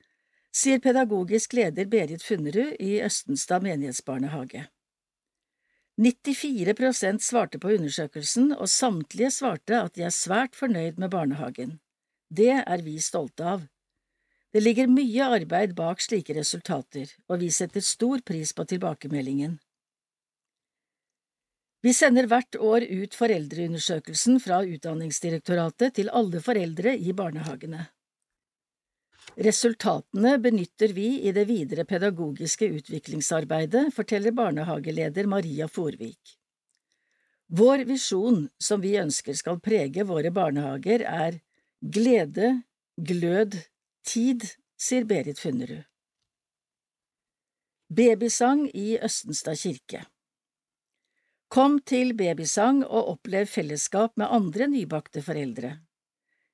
sier 0.56 0.80
pedagogisk 0.80 1.52
leder 1.56 1.88
Berit 1.92 2.25
Funnerud 2.25 2.80
i 2.80 2.96
Østenstad 3.04 3.64
menighetsbarnehage. 3.64 4.66
94 6.00 6.75
prosent 6.76 7.25
svarte 7.25 7.61
på 7.61 7.73
undersøkelsen, 7.76 8.50
og 8.52 8.68
samtlige 8.68 9.30
svarte 9.32 9.80
at 9.80 9.96
de 9.96 10.04
er 10.08 10.12
svært 10.12 10.56
fornøyd 10.56 11.00
med 11.00 11.12
barnehagen. 11.12 11.78
Det 12.28 12.52
er 12.56 12.85
vi 12.85 12.99
stolte 13.00 13.44
av. 13.56 13.68
Det 14.52 14.64
ligger 14.64 14.92
mye 14.92 15.28
arbeid 15.38 15.76
bak 15.76 16.00
slike 16.00 16.37
resultater, 16.37 17.12
og 17.28 17.40
vi 17.44 17.52
setter 17.52 17.85
stor 17.85 18.25
pris 18.25 18.52
på 18.56 18.64
tilbakemeldingen. 18.68 19.56
Vi 21.87 21.93
sender 21.95 22.26
hvert 22.26 22.57
år 22.59 22.83
ut 22.83 23.12
foreldreundersøkelsen 23.14 24.40
fra 24.43 24.57
Utdanningsdirektoratet 24.66 25.93
til 25.95 26.09
alle 26.11 26.40
foreldre 26.43 26.97
i 26.99 27.12
barnehagene. 27.14 27.85
Resultatene 29.47 30.33
benytter 30.43 30.95
vi 30.97 31.05
i 31.28 31.35
det 31.37 31.45
videre 31.47 31.85
pedagogiske 31.87 32.66
utviklingsarbeidet, 32.81 33.93
forteller 33.95 34.35
barnehageleder 34.35 35.28
Maria 35.31 35.69
Forvik. 35.71 36.33
Vår 37.55 37.85
visjon, 37.87 38.49
som 38.59 38.83
vi 38.83 38.97
ønsker 38.99 39.38
skal 39.38 39.62
prege 39.62 40.09
våre 40.11 40.35
barnehager, 40.35 41.07
er 41.07 41.38
glede, 41.78 42.50
glød, 42.99 43.61
Tid, 44.07 44.43
sier 44.75 45.07
Berit 45.07 45.38
Funnerud. 45.38 45.87
Babysang 47.95 48.66
i 48.75 48.99
Østenstad 48.99 49.62
kirke 49.62 50.02
Kom 51.56 51.78
til 51.88 52.10
babysang 52.12 52.82
og 52.84 53.14
opplev 53.14 53.46
fellesskap 53.48 54.12
med 54.20 54.28
andre 54.28 54.66
nybakte 54.68 55.22
foreldre. 55.25 55.70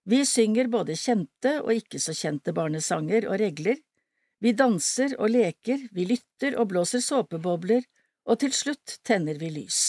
Vi 0.06 0.20
synger 0.22 0.68
både 0.70 0.94
kjente 0.94 1.56
og 1.64 1.72
ikke 1.74 1.98
så 1.98 2.14
kjente 2.14 2.54
barnesanger 2.54 3.26
og 3.26 3.40
regler, 3.42 3.80
vi 4.38 4.52
danser 4.54 5.16
og 5.18 5.32
leker, 5.34 5.88
vi 5.90 6.06
lytter 6.06 6.54
og 6.54 6.68
blåser 6.70 7.02
såpebobler, 7.02 7.82
og 8.30 8.38
til 8.44 8.54
slutt 8.54 9.00
tenner 9.02 9.40
vi 9.42 9.50
lys. 9.56 9.80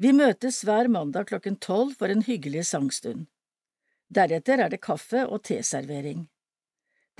Vi 0.00 0.14
møtes 0.16 0.62
hver 0.64 0.88
mandag 0.88 1.28
klokken 1.28 1.60
tolv 1.60 1.92
for 2.00 2.08
en 2.08 2.24
hyggelig 2.24 2.64
sangstund. 2.70 3.26
Deretter 4.08 4.64
er 4.64 4.72
det 4.72 4.80
kaffe 4.80 5.26
og 5.26 5.44
teservering. 5.44 6.24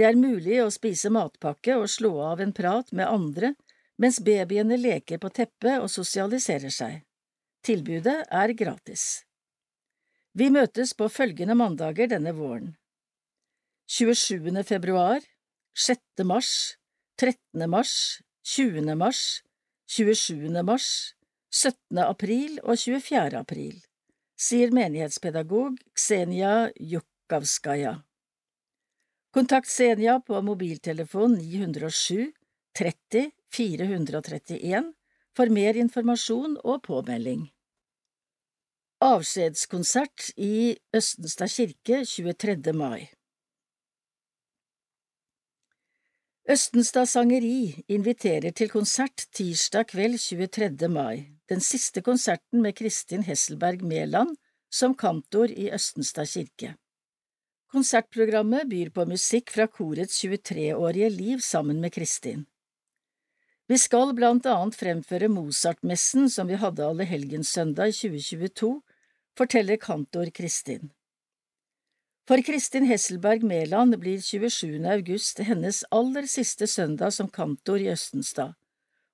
Det 0.01 0.09
er 0.09 0.17
mulig 0.17 0.63
å 0.65 0.73
spise 0.73 1.13
matpakke 1.13 1.77
og 1.77 1.93
slå 1.93 2.15
av 2.33 2.41
en 2.41 2.57
prat 2.57 2.89
med 2.97 3.13
andre 3.21 3.53
mens 4.03 4.19
babyene 4.25 4.77
leker 4.81 5.21
på 5.23 5.31
teppet 5.31 5.79
og 5.79 5.91
sosialiserer 5.91 6.73
seg. 6.75 7.03
Tilbudet 7.63 8.19
er 8.27 8.53
gratis. 8.59 9.23
Vi 10.35 10.49
møtes 10.51 10.95
på 10.99 11.07
følgende 11.13 11.55
mandager 11.55 12.09
denne 12.11 12.33
våren. 12.35 12.73
27. 13.93 14.51
februar, 14.67 15.21
6. 15.77 16.25
mars, 16.27 16.53
13. 17.21 17.69
mars, 17.71 18.23
20. 18.43 18.95
mars, 18.97 19.43
27. 19.87 20.49
mars, 20.65 21.15
17. 21.53 21.99
april 22.03 22.59
og 22.65 22.81
24. 22.81 23.39
april, 23.39 23.77
sier 24.41 24.73
menighetspedagog 24.73 25.77
Ksenia 25.95 26.73
Jukavskaja. 26.81 27.99
Kontakt 29.33 29.69
Senja 29.69 30.19
på 30.25 30.41
mobiltelefon 30.45 31.37
907 31.39 32.33
30 32.77 33.31
431 33.53 34.93
for 35.37 35.53
mer 35.53 35.79
informasjon 35.81 36.59
og 36.65 36.83
påmelding. 36.89 37.49
Avskjedskonsert 39.03 40.31
i 40.37 40.77
Østenstad 40.95 41.51
kirke 41.51 42.05
23. 42.07 42.73
mai 42.73 43.09
Østenstad 46.51 47.07
Sangeri 47.07 47.85
inviterer 47.89 48.51
til 48.51 48.71
konsert 48.71 49.29
tirsdag 49.35 49.89
kveld 49.93 50.19
23. 50.19 50.89
mai, 50.91 51.29
den 51.49 51.61
siste 51.61 52.03
konserten 52.03 52.63
med 52.63 52.75
Kristin 52.75 53.23
Hesselberg 53.23 53.83
Mæland 53.83 54.37
som 54.71 54.95
kantor 54.95 55.51
i 55.55 55.71
Østenstad 55.75 56.27
kirke. 56.27 56.75
Konsertprogrammet 57.73 58.69
byr 58.69 58.91
på 58.91 59.05
musikk 59.09 59.51
fra 59.51 59.67
korets 59.67 60.19
23-årige 60.25 61.11
liv 61.11 61.41
sammen 61.41 61.81
med 61.81 61.93
Kristin. 61.95 62.47
Vi 63.71 63.79
skal 63.79 64.11
blant 64.17 64.47
annet 64.47 64.75
fremføre 64.75 65.29
Mozart-messen 65.31 66.27
som 66.31 66.51
vi 66.51 66.59
hadde 66.59 66.83
allehelgenssøndag 66.87 67.93
i 67.93 67.95
2022, 67.95 68.73
forteller 69.39 69.79
kantor 69.81 70.33
Kristin. 70.35 70.91
For 72.29 72.43
Kristin 72.43 72.87
Hesselberg 72.87 73.43
Mæland 73.47 73.97
blir 73.99 74.21
27. 74.21 74.83
august 74.87 75.39
hennes 75.43 75.85
aller 75.91 76.27
siste 76.31 76.67
søndag 76.67 77.15
som 77.15 77.31
kantor 77.31 77.83
i 77.83 77.91
Østenstad, 77.91 78.55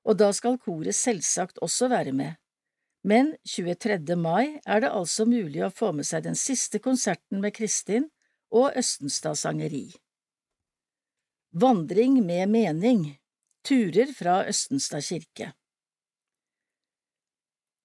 og 0.05 0.19
da 0.21 0.33
skal 0.33 0.59
koret 0.61 0.97
selvsagt 0.97 1.61
også 1.65 1.89
være 1.89 2.13
med. 2.13 2.37
Men 3.05 3.35
23. 3.47 4.17
mai 4.17 4.59
er 4.67 4.81
det 4.81 4.91
altså 4.91 5.25
mulig 5.29 5.63
å 5.65 5.73
få 5.73 5.93
med 5.93 6.09
seg 6.09 6.25
den 6.25 6.37
siste 6.37 6.81
konserten 6.83 7.41
med 7.41 7.55
Kristin 7.57 8.09
og 8.51 8.73
Østenstad 8.77 9.39
Sangeri. 9.39 9.93
Vandring 11.53 12.21
med 12.27 12.49
mening 12.49 13.18
Turer 13.69 14.09
fra 14.17 14.47
Østenstad 14.49 15.03
kirke 15.05 15.51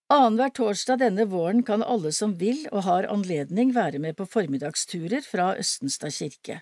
Annenhver 0.08 0.52
torsdag 0.56 1.02
denne 1.02 1.26
våren 1.28 1.64
kan 1.68 1.82
alle 1.84 2.14
som 2.16 2.38
vil 2.40 2.62
og 2.70 2.86
har 2.86 3.08
anledning 3.12 3.74
være 3.76 4.00
med 4.00 4.16
på 4.16 4.24
formiddagsturer 4.24 5.26
fra 5.28 5.50
Østenstad 5.60 6.14
kirke. 6.16 6.62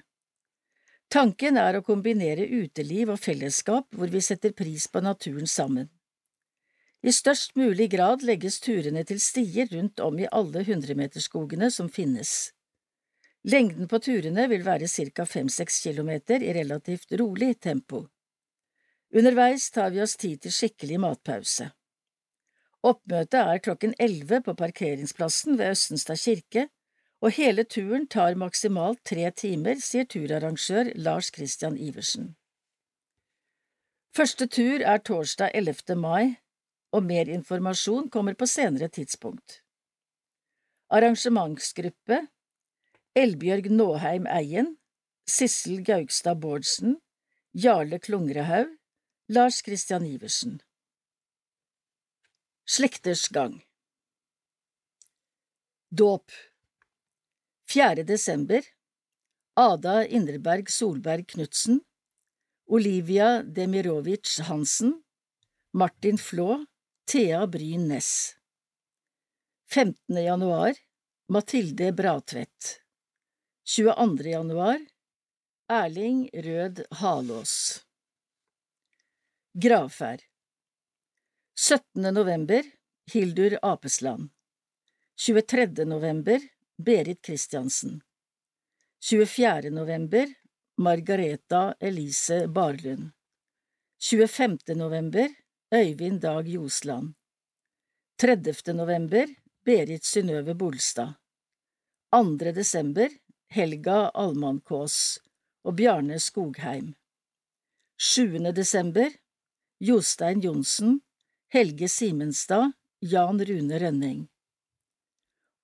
Tanken 1.13 1.59
er 1.61 1.77
å 1.77 1.83
kombinere 1.85 2.47
uteliv 2.49 3.11
og 3.13 3.19
fellesskap 3.21 3.93
hvor 3.93 4.09
vi 4.09 4.23
setter 4.25 4.55
pris 4.57 4.87
på 4.89 5.03
naturen 5.05 5.45
sammen. 5.45 5.91
I 7.05 7.13
størst 7.13 7.53
mulig 7.61 7.91
grad 7.91 8.25
legges 8.25 8.57
turene 8.63 9.03
til 9.05 9.21
stier 9.21 9.69
rundt 9.75 10.01
om 10.01 10.17
i 10.17 10.31
alle 10.31 10.63
hundremeterskogene 10.65 11.69
som 11.69 11.93
finnes. 11.93 12.55
Lengden 13.45 13.85
på 13.85 14.01
turene 14.01 14.47
vil 14.49 14.65
være 14.65 14.89
ca. 14.89 15.27
fem–seks 15.35 15.79
kilometer 15.83 16.41
i 16.41 16.57
relativt 16.57 17.13
rolig 17.21 17.59
tempo. 17.59 18.07
Underveis 19.11 19.71
tar 19.71 19.91
vi 19.91 20.01
oss 20.01 20.15
tid 20.15 20.39
til 20.45 20.53
skikkelig 20.55 20.99
matpause. 21.03 21.71
Oppmøtet 22.87 23.41
er 23.41 23.59
klokken 23.61 23.93
elleve 23.99 24.39
på 24.45 24.55
parkeringsplassen 24.57 25.57
ved 25.59 25.75
Østenstad 25.75 26.17
kirke, 26.21 26.69
og 27.21 27.35
hele 27.35 27.63
turen 27.63 28.07
tar 28.07 28.37
maksimalt 28.39 29.03
tre 29.05 29.27
timer, 29.37 29.77
sier 29.83 30.07
turarrangør 30.09 30.93
Lars 30.95 31.29
Christian 31.35 31.77
Iversen. 31.77 32.35
Første 34.15 34.47
tur 34.47 34.81
er 34.81 35.03
torsdag 35.05 35.51
11. 35.53 35.95
mai, 35.95 36.39
og 36.91 37.03
mer 37.03 37.29
informasjon 37.29 38.09
kommer 38.09 38.33
på 38.33 38.47
senere 38.49 38.87
tidspunkt. 38.87 39.61
Arrangementsgruppe 40.91 42.25
Elbjørg 43.15 43.69
Nåheim 43.71 44.27
Eien, 44.27 44.75
Sissel 45.27 45.83
Gaugstad 45.83 46.41
Bårdsen, 46.41 46.97
Jarle 47.53 47.99
Klungrehaug, 47.99 48.80
Lars 49.33 49.61
Christian 49.61 50.05
Iversen. 50.05 50.61
Slekters 52.65 53.27
gang. 53.27 53.63
Dåp. 55.89 56.31
4. 57.69 58.03
desember. 58.03 58.61
Ada 59.55 60.07
Indreberg 60.07 60.69
Solberg 60.69 61.27
Knutsen. 61.27 61.81
Olivia 62.67 63.43
Demirovic 63.43 64.39
Hansen. 64.39 65.03
Martin 65.73 66.17
Flå. 66.17 66.65
Thea 67.05 67.47
Bryn 67.47 67.87
Næss. 67.87 68.35
15. 69.69 70.23
januar. 70.23 70.73
Mathilde 71.27 71.93
Bratvedt 71.93 72.81
22. 73.63 74.29
januar. 74.29 74.79
Erling 75.69 76.29
Rød 76.33 76.83
Halås 76.91 77.90
Gravferd 79.53 80.21
17. 81.55 82.13
november 82.13 82.63
Hildur 83.13 83.57
Apesland 83.61 84.29
23. 85.15 85.85
november 85.85 86.39
Berit 86.77 87.21
Kristiansen 87.21 88.01
24. 88.99 89.69
november 89.69 90.33
Margareta 90.77 91.75
Elise 91.79 92.47
Barlund 92.47 93.11
25. 93.99 94.57
november 94.75 95.27
Øyvind 95.73 96.21
Dag 96.21 96.47
Josland 96.47 97.13
30. 98.17 98.73
november 98.73 99.27
Berit 99.65 100.05
Synnøve 100.05 100.53
Bolstad 100.55 101.13
2. 102.11 102.37
desember 102.55 103.09
Helga 103.47 104.11
Almankås 104.13 105.19
og 105.63 105.75
Bjarne 105.75 106.19
Skogheim 106.19 106.93
7. 107.97 108.39
desember 108.55 109.09
Jostein 109.83 110.41
Johnsen, 110.41 111.01
Helge 111.47 111.87
Simenstad, 111.89 112.71
Jan 113.01 113.39
Rune 113.39 113.79
Rønning 113.79 114.27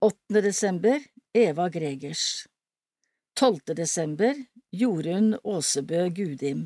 8. 0.02 0.44
desember 0.44 1.02
Eva 1.34 1.70
Gregers 1.70 2.48
12. 3.36 3.76
desember 3.78 4.34
Jorunn 4.72 5.38
Åsebø 5.44 6.10
Gudim 6.10 6.64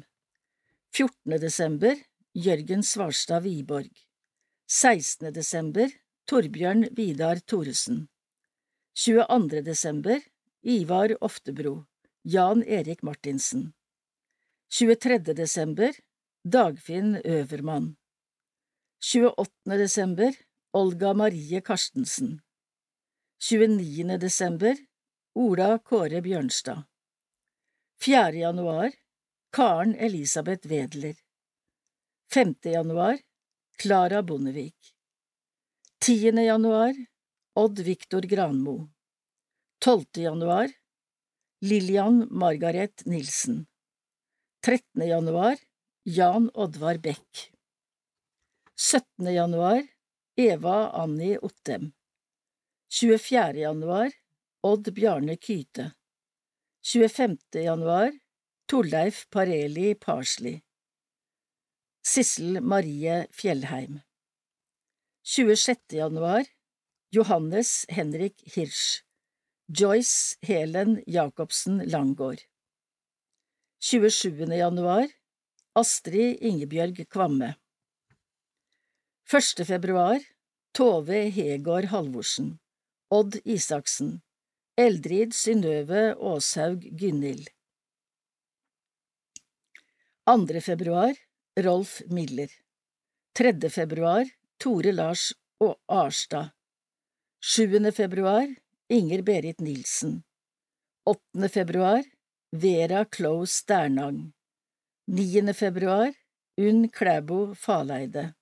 14. 0.95 1.41
desember 1.41 1.95
Jørgen 2.33 2.83
Svarstad 2.83 3.43
Wiborg 3.43 3.91
16. 4.67 5.33
desember 5.33 5.91
Torbjørn 6.25 6.87
Vidar 6.95 7.41
Thoresen 7.43 8.07
22. 8.93 9.61
desember 9.65 10.23
Ivar 10.63 11.17
Oftebro 11.19 11.83
Jan 12.23 12.63
Erik 12.63 13.03
Martinsen 13.03 13.73
23. 14.69 15.35
desember 15.35 15.91
Dagfinn 16.45 17.21
Øvermann 17.23 17.97
28. 18.99 19.77
desember 19.77 20.33
Olga 20.73 21.13
Marie 21.13 21.61
Karstensen 21.61 22.41
29. 23.39 24.17
desember 24.21 24.75
Ola 25.35 25.77
Kåre 25.77 26.21
Bjørnstad 26.21 26.81
4. 28.01 28.33
januar 28.33 28.89
Karen 29.53 29.95
Elisabeth 29.95 30.67
Wedler 30.67 31.13
5. 32.33 32.55
januar 32.63 33.19
Klara 33.77 34.23
Bondevik 34.23 34.95
10. 35.99 36.41
januar 36.41 36.93
Odd 37.55 37.79
Viktor 37.79 38.21
Granmo 38.21 38.89
12. 39.85 40.05
januar 40.13 40.71
Lillian 41.61 42.27
Margaret 42.31 43.05
Nilsen 43.05 43.67
13. 44.65 45.07
januar 45.07 45.57
Jan 46.05 46.49
Oddvar 46.53 47.03
Beck 47.03 47.53
17. 48.75 49.33
januar 49.33 49.87
Eva 50.37 50.89
Anni 50.89 51.37
Ottem 51.39 51.91
24. 52.89 53.53
januar 53.55 54.11
Odd 54.63 54.95
Bjarne 54.95 55.35
Kyte 55.35 55.91
25. 56.81 57.37
januar 57.53 58.11
Torleif 58.67 59.29
Pareli 59.29 59.93
Parsli 59.95 60.61
Sissel 62.01 62.61
Marie 62.61 63.27
Fjellheim 63.31 64.01
26. 65.23 65.77
januar 65.91 66.45
Johannes 67.11 67.85
Henrik 67.89 68.55
Hirsch 68.55 69.03
Joyce 69.69 70.37
Helen 70.41 71.03
Jacobsen 71.05 71.91
Langgaard 71.91 72.41
27. 73.79 74.57
januar 74.57 75.20
Astrid 75.79 76.41
Ingebjørg 76.43 76.97
Kvamme 77.07 77.53
1. 79.31 79.61
februar 79.63 80.17
Tove 80.75 81.19
Hegård 81.31 81.85
Halvorsen 81.93 82.49
Odd 83.07 83.37
Isaksen 83.47 84.17
Eldrid 84.75 85.31
Synnøve 85.31 86.01
Aashaug 86.19 86.83
Gynhild 86.99 87.47
2. 90.27 90.59
februar 90.65 91.15
Rolf 91.55 92.01
Miller 92.11 92.51
3. 93.39 93.55
februar 93.71 94.27
Tore 94.59 94.91
Lars 94.91 95.29
og 95.63 95.79
Arstad 95.87 96.51
7. 97.39 97.79
februar 97.95 98.51
Inger 98.91 99.23
Berit 99.23 99.63
Nilsen 99.63 100.19
8. 101.07 101.47
februar 101.55 102.03
Vera 102.51 103.05
Klo 103.07 103.45
Sternang 103.45 104.33
Niende 105.07 105.53
februar 105.53 106.13
Unn 106.57 106.89
Klæbo 106.89 107.55
Faleide 107.55 108.35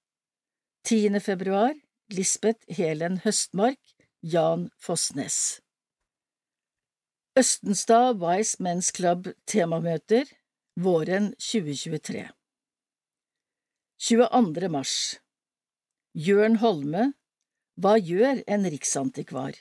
Tiende 0.84 1.22
februar 1.24 1.72
Lisbeth 2.12 2.68
Helen 2.68 3.22
Høstmark 3.24 3.80
Jan 4.22 4.70
Fossnes 4.78 5.62
Østenstad 7.40 8.20
Wise 8.20 8.60
Men's 8.60 8.92
Club 8.92 9.30
temamøter 9.48 10.28
våren 10.76 11.32
2023 11.40 12.28
22. 14.10 14.68
mars 14.68 15.16
Jørn 16.14 16.60
Holme 16.60 17.14
Hva 17.80 17.96
gjør 18.04 18.44
en 18.48 18.68
riksantikvar? 18.68 19.56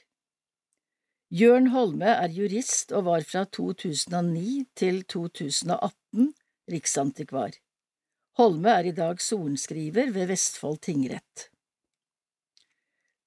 Jørn 1.30 1.70
Holme 1.70 2.10
er 2.10 2.34
jurist 2.34 2.90
og 2.90 3.06
var 3.06 3.22
fra 3.22 3.44
2009 3.44 4.66
til 4.74 5.04
2018 5.06 6.34
riksantikvar. 6.70 7.56
Holme 8.38 8.70
er 8.70 8.86
i 8.86 8.94
dag 8.94 9.20
sorenskriver 9.22 10.12
ved 10.14 10.30
Vestfold 10.30 10.78
tingrett. 10.86 11.48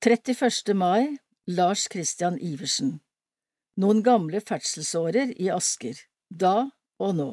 31. 0.01 0.73
mai 0.73 1.17
Lars 1.47 1.87
Christian 1.91 2.39
Iversen 2.41 2.99
Noen 3.77 4.01
gamle 4.03 4.41
ferdselsårer 4.41 5.35
i 5.37 5.51
Asker, 5.53 5.99
da 6.29 6.71
og 7.01 7.15
nå 7.19 7.31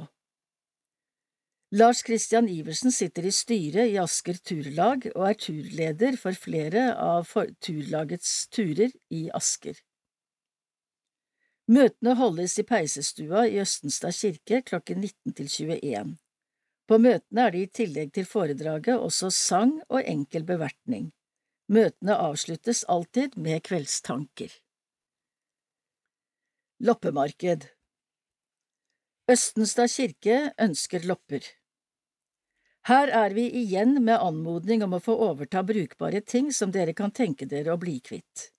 Lars 1.71 2.03
Christian 2.05 2.49
Iversen 2.49 2.93
sitter 2.93 3.27
i 3.29 3.33
styret 3.33 3.93
i 3.93 3.99
Asker 4.01 4.39
Turlag 4.41 5.07
og 5.15 5.27
er 5.29 5.35
turleder 5.37 6.17
for 6.21 6.33
flere 6.33 6.95
av 6.97 7.29
turlagets 7.61 8.47
turer 8.49 8.95
i 9.13 9.27
Asker. 9.37 9.77
Møtene 11.69 12.15
holdes 12.17 12.55
i 12.57 12.65
peisestua 12.65 13.43
i 13.45 13.59
Østenstad 13.61 14.17
kirke 14.17 14.63
klokken 14.71 15.03
19 15.05 15.35
til 15.37 15.51
21. 15.53 16.15
På 16.89 16.97
møtene 16.97 17.45
er 17.45 17.53
det 17.53 17.61
i 17.61 17.71
tillegg 17.83 18.15
til 18.17 18.25
foredraget 18.25 18.97
også 18.97 19.29
sang 19.35 19.75
og 19.91 20.01
enkel 20.01 20.47
bevertning. 20.49 21.11
Møtene 21.69 22.17
avsluttes 22.17 22.87
alltid 22.89 23.37
med 23.37 23.61
kveldstanker. 23.69 24.49
Loppemarked 26.81 27.69
Østenstad 29.29 29.93
kirke 29.93 30.41
ønsker 30.57 31.05
lopper. 31.05 31.45
Her 32.89 33.13
er 33.13 33.35
vi 33.37 33.45
igjen 33.61 33.99
med 34.01 34.17
anmodning 34.17 34.87
om 34.87 34.97
å 34.97 35.05
få 35.05 35.21
overta 35.29 35.61
brukbare 35.69 36.25
ting 36.25 36.49
som 36.49 36.73
dere 36.73 36.97
kan 36.97 37.13
tenke 37.13 37.45
dere 37.51 37.75
å 37.75 37.83
bli 37.83 37.99
kvitt. 38.01 38.55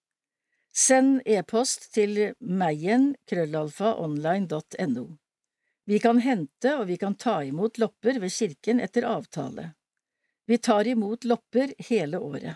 Send 0.80 1.26
e-post 1.28 1.90
til 1.92 2.14
meien.krøllalfaonline.no. 2.40 5.02
Vi 5.90 5.98
kan 6.00 6.20
hente 6.24 6.72
og 6.78 6.86
vi 6.88 6.96
kan 7.02 7.16
ta 7.20 7.44
imot 7.44 7.78
lopper 7.82 8.20
ved 8.24 8.32
kirken 8.32 8.80
etter 8.86 9.04
avtale. 9.10 9.66
Vi 10.48 10.58
tar 10.58 10.88
imot 10.88 11.26
lopper 11.28 11.74
hele 11.90 12.20
året. 12.24 12.56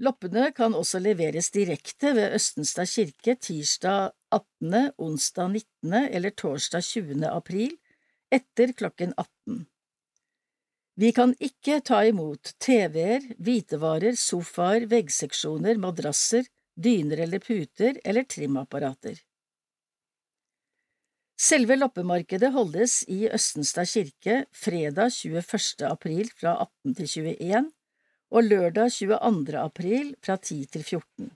Loppene 0.00 0.52
kan 0.56 0.74
også 0.74 0.98
leveres 1.04 1.50
direkte 1.54 2.14
ved 2.16 2.32
Østenstad 2.38 2.86
kirke 2.90 3.34
tirsdag 3.36 4.10
18., 4.32 4.90
onsdag 4.96 5.48
19. 5.52 5.94
eller 6.16 6.30
torsdag 6.30 6.82
20. 6.82 7.28
april 7.28 7.76
etter 8.32 8.72
klokken 8.72 9.14
18. 9.20 9.66
Vi 10.96 11.12
kan 11.12 11.34
ikke 11.42 11.80
ta 11.84 12.04
imot 12.08 12.54
TV-er, 12.62 13.20
hvitevarer, 13.36 14.14
sofaer, 14.18 14.86
veggseksjoner, 14.90 15.78
madrasser, 15.82 16.44
dyner 16.74 17.16
eller 17.26 17.38
puter 17.38 18.00
eller 18.04 18.24
trimapparater. 18.24 19.18
Selve 21.40 21.76
loppemarkedet 21.76 22.52
holdes 22.54 23.02
i 23.10 23.24
Østenstad 23.28 23.88
kirke 23.90 24.44
fredag 24.54 25.10
21. 25.10 25.86
april 25.88 26.30
fra 26.38 26.54
18 26.62 26.94
til 26.94 27.08
21 27.34 27.72
og 28.30 28.44
lørdag 28.44 28.92
22. 28.92 29.56
april 29.58 30.14
fra 30.22 30.36
10 30.36 30.64
til 30.72 30.84
14. 30.84 31.32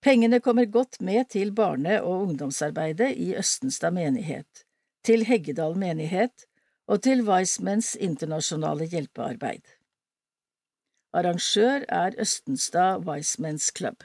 Pengene 0.00 0.40
kommer 0.40 0.64
godt 0.64 1.00
med 1.00 1.28
til 1.28 1.52
barne- 1.52 2.02
og 2.02 2.22
ungdomsarbeidet 2.22 3.12
i 3.16 3.34
Østenstad 3.36 3.92
menighet, 3.92 4.64
til 5.04 5.26
Heggedal 5.28 5.76
menighet 5.76 6.46
og 6.88 7.02
til 7.02 7.20
Weissmans 7.28 7.94
internasjonale 8.00 8.88
hjelpearbeid. 8.88 9.62
Arrangør 11.12 11.84
er 11.88 12.16
Østenstad 12.18 13.04
Weissmans 13.06 13.72
Club. 13.76 14.02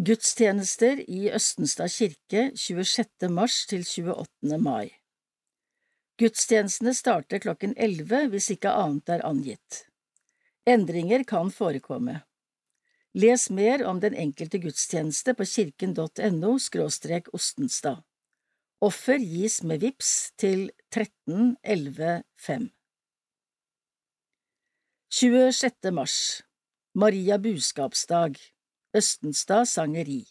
Gudstjenester 0.00 1.02
i 1.12 1.26
Østenstad 1.28 1.90
kirke 1.92 2.42
26. 2.56 3.28
mars 3.28 3.66
til 3.68 3.82
28. 3.84 4.56
mai. 4.56 4.94
Gudstjenestene 6.16 6.94
starter 6.96 7.42
klokken 7.44 7.74
11 7.76 8.30
hvis 8.32 8.46
ikke 8.54 8.70
annet 8.72 9.10
er 9.12 9.20
angitt. 9.28 9.82
Endringer 10.64 11.20
kan 11.28 11.52
forekomme. 11.52 12.14
Les 13.12 13.44
mer 13.50 13.84
om 13.84 14.00
den 14.00 14.16
enkelte 14.16 14.62
gudstjeneste 14.62 15.34
på 15.36 15.44
kirken.no 15.44 16.52
skråstrek 16.56 17.28
Ostenstad. 17.36 18.00
Offer 18.80 19.20
gis 19.20 19.58
med 19.62 19.82
VIPS 19.84 20.14
til 20.40 20.70
13 20.88 21.58
11 21.60 22.22
5. 22.46 22.70
26. 25.12 25.92
mars 25.92 26.16
Maria 26.96 27.36
buskapsdag 27.36 28.40
Østenstad 28.90 29.68
sangeri. 29.70 30.24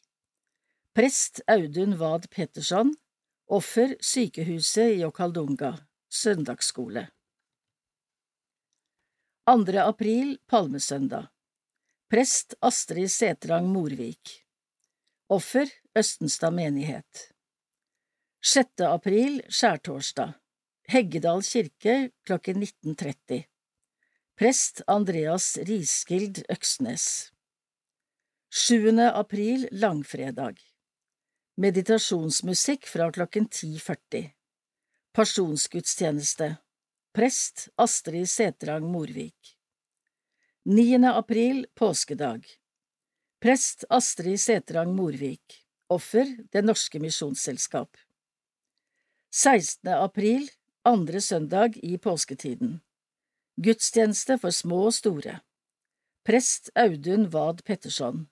Prest 0.95 1.39
Audun 1.47 1.93
Wad 1.95 2.27
Petterson 2.27 2.91
Offer 3.47 3.93
Sykehuset 4.03 4.97
i 4.97 5.05
Okaldunga 5.07 5.77
Søndagsskole. 6.11 7.05
2. 9.47 9.79
april 9.79 10.35
Palmesøndag. 10.47 11.29
Prest 12.11 12.57
Astrid 12.61 13.07
Setrang 13.07 13.71
Morvik 13.71 14.43
Offer 15.29 15.71
Østenstad 15.95 16.51
menighet. 16.51 17.31
6. 18.43 18.83
april 18.91 19.39
Skjærtorsdag. 19.47 20.35
Heggedal 20.91 21.47
kirke 21.47 22.11
klokken 22.27 22.63
19.30 22.63 23.43
Prest 24.35 24.83
Andreas 24.87 25.55
Riskild 25.63 26.43
Øksnes 26.51 27.31
7. 28.51 28.99
april 28.99 29.67
Langfredag 29.71 30.57
Meditasjonsmusikk 31.55 32.87
fra 32.89 33.11
klokken 33.13 33.45
10.40 33.45 34.23
Pasjonsgudstjeneste 35.13 36.55
Prest 37.13 37.67
Astrid 37.75 38.25
Setrang 38.29 38.87
Morvik 38.89 39.51
9. 40.65 40.97
april 41.11 41.67
Påskedag 41.75 42.47
Prest 43.39 43.85
Astrid 43.89 44.41
Setrang 44.41 44.95
Morvik 44.95 45.59
Offer 45.87 46.33
Det 46.49 46.65
Norske 46.65 46.99
Misjonsselskap 46.99 47.97
16. 49.29 49.93
april 49.93 50.49
Andre 50.89 51.21
søndag 51.21 51.77
i 51.77 51.97
påsketiden 51.97 52.79
Gudstjeneste 53.61 54.41
for 54.41 54.49
små 54.49 54.87
og 54.89 54.97
store 54.97 55.37
Prest 56.25 56.73
Audun 56.73 57.29
Wad 57.29 57.61
Petterson 57.61 58.25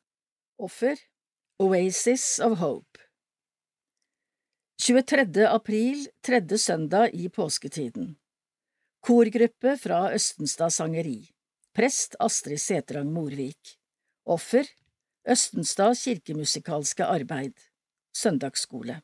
Offer 0.60 0.98
Oasis 1.60 2.39
of 2.39 2.58
Hope. 2.58 2.98
23. 4.82 5.46
april, 5.46 6.08
tredje 6.22 6.58
søndag 6.58 7.13
i 7.13 7.30
påsketiden. 7.30 8.15
Korgruppe 9.00 9.76
fra 9.78 10.13
Østenstad 10.13 10.74
Sangeri. 10.74 11.30
Prest 11.78 12.15
Astrid 12.20 12.58
Setrang 12.58 13.13
Morvik. 13.13 13.78
Offer 14.26 14.65
Østenstad 15.30 15.93
kirkemusikalske 16.02 17.06
arbeid. 17.06 17.54
Søndagsskole. 18.17 19.02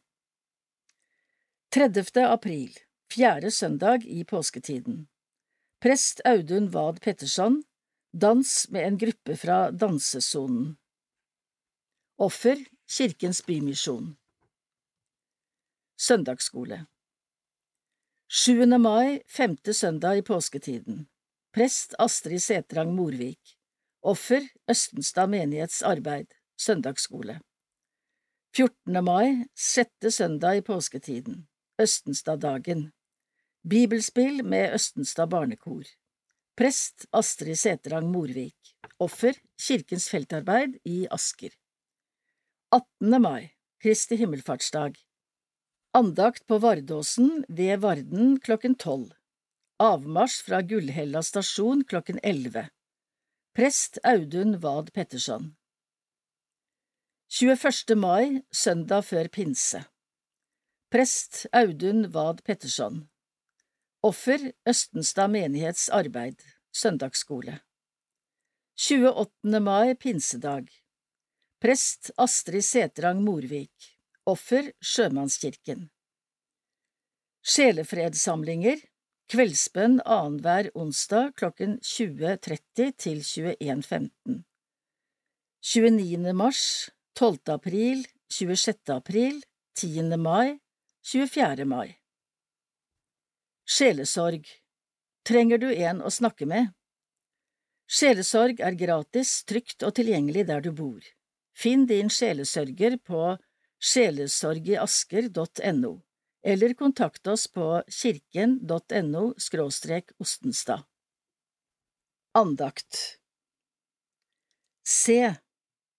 30. 1.72 2.26
april 2.26 2.78
Fjerde 3.14 3.52
søndag 3.52 4.02
i 4.06 4.24
påsketiden. 4.24 5.08
Prest 5.82 6.22
Audun 6.26 6.74
Wad 6.74 7.00
Petterson. 7.02 7.64
Dans 8.22 8.70
med 8.70 8.88
en 8.88 8.98
gruppe 8.98 9.38
fra 9.38 9.70
dansesonen 9.72 10.80
Offer 12.24 12.56
Kirkens 12.88 13.42
Bymisjon. 13.46 14.14
Søndagsskole. 16.00 16.86
7. 18.32 18.66
mai, 18.80 19.20
femte 19.28 19.74
søndag 19.74 20.18
i 20.18 20.22
påsketiden. 20.22 21.02
Prest 21.52 21.96
Astrid 22.00 22.40
Setrang 22.40 22.94
Morvik. 22.96 23.58
Offer 24.02 24.46
Østenstad 24.72 25.28
menighets 25.34 25.82
arbeid. 25.84 26.32
Søndagsskole. 26.56 27.42
14. 28.56 29.04
mai, 29.04 29.44
sjette 29.56 30.12
søndag 30.12 30.62
i 30.62 30.64
påsketiden. 30.70 31.42
Østenstaddagen. 31.82 32.86
Bibelspill 33.70 34.46
med 34.46 34.78
Østenstad 34.78 35.28
barnekor. 35.28 35.84
Prest 36.56 37.06
Astrid 37.12 37.60
Setrang 37.60 38.08
Morvik. 38.16 38.78
Offer 39.00 39.36
Kirkens 39.60 40.08
feltarbeid 40.10 40.80
i 40.86 41.04
Asker 41.12 41.52
18. 42.74 43.22
mai 43.22 43.52
Kristi 43.84 44.16
himmelfartsdag 44.16 44.96
Andakt 45.92 46.48
på 46.48 46.58
Vardåsen 46.58 47.46
ved 47.48 47.80
Varden 47.80 48.40
klokken 48.40 48.74
tolv 48.76 49.12
Avmarsj 49.78 50.40
fra 50.48 50.62
Gullhella 50.66 51.22
stasjon 51.22 51.84
klokken 51.86 52.18
elleve 52.24 52.64
Prest 53.54 54.00
Audun 54.04 54.58
Wad 54.64 54.90
Petterson 54.94 55.52
21. 57.30 57.94
mai, 57.96 58.42
søndag 58.50 59.06
før 59.06 59.30
pinse 59.30 59.86
Prest 60.90 61.46
Audun 61.54 62.08
Wad 62.16 62.42
Petterson 62.42 63.04
Offer 64.02 64.50
Østenstad 64.66 65.30
menighets 65.30 65.92
arbeid 65.94 66.42
Søndagsskole 66.74 67.60
28. 68.74 69.62
mai, 69.62 69.94
pinsedag 69.94 70.74
Prest 71.64 72.12
Astrid 72.18 72.64
Setrang 72.64 73.22
Morvik 73.24 73.86
Offer 74.26 74.66
Sjømannskirken 74.84 75.86
Sjelefredssamlinger 77.40 78.82
Kveldsbønn 79.32 80.02
annenhver 80.04 80.68
onsdag 80.76 81.32
klokken 81.40 81.78
20.30 81.80 82.92
til 83.06 83.24
21.15 83.30 84.42
29. 85.72 86.36
mars 86.42 86.66
12. 87.16 87.40
april 87.56 88.04
26. 88.28 88.76
april 88.98 89.40
10. 89.80 90.20
mai 90.20 90.60
24. 91.16 91.64
mai 91.64 91.96
Sjelesorg 93.64 94.52
Trenger 95.24 95.64
du 95.64 95.70
en 95.72 96.04
å 96.04 96.12
snakke 96.12 96.44
med? 96.44 96.76
Sjelesorg 97.88 98.60
er 98.60 98.82
gratis, 98.86 99.38
trygt 99.48 99.88
og 99.88 99.96
tilgjengelig 99.96 100.50
der 100.52 100.60
du 100.60 100.74
bor. 100.76 101.14
Finn 101.54 101.86
din 101.90 102.10
sjelesørger 102.10 102.98
på 103.06 103.38
sjelesorgiasker.no 103.84 105.94
eller 106.44 106.74
kontakt 106.74 107.28
oss 107.28 107.48
på 107.48 107.84
kirken.no 107.88 109.34
ostenstad. 110.20 110.84
Andakt 112.34 113.20
Se, 114.84 115.36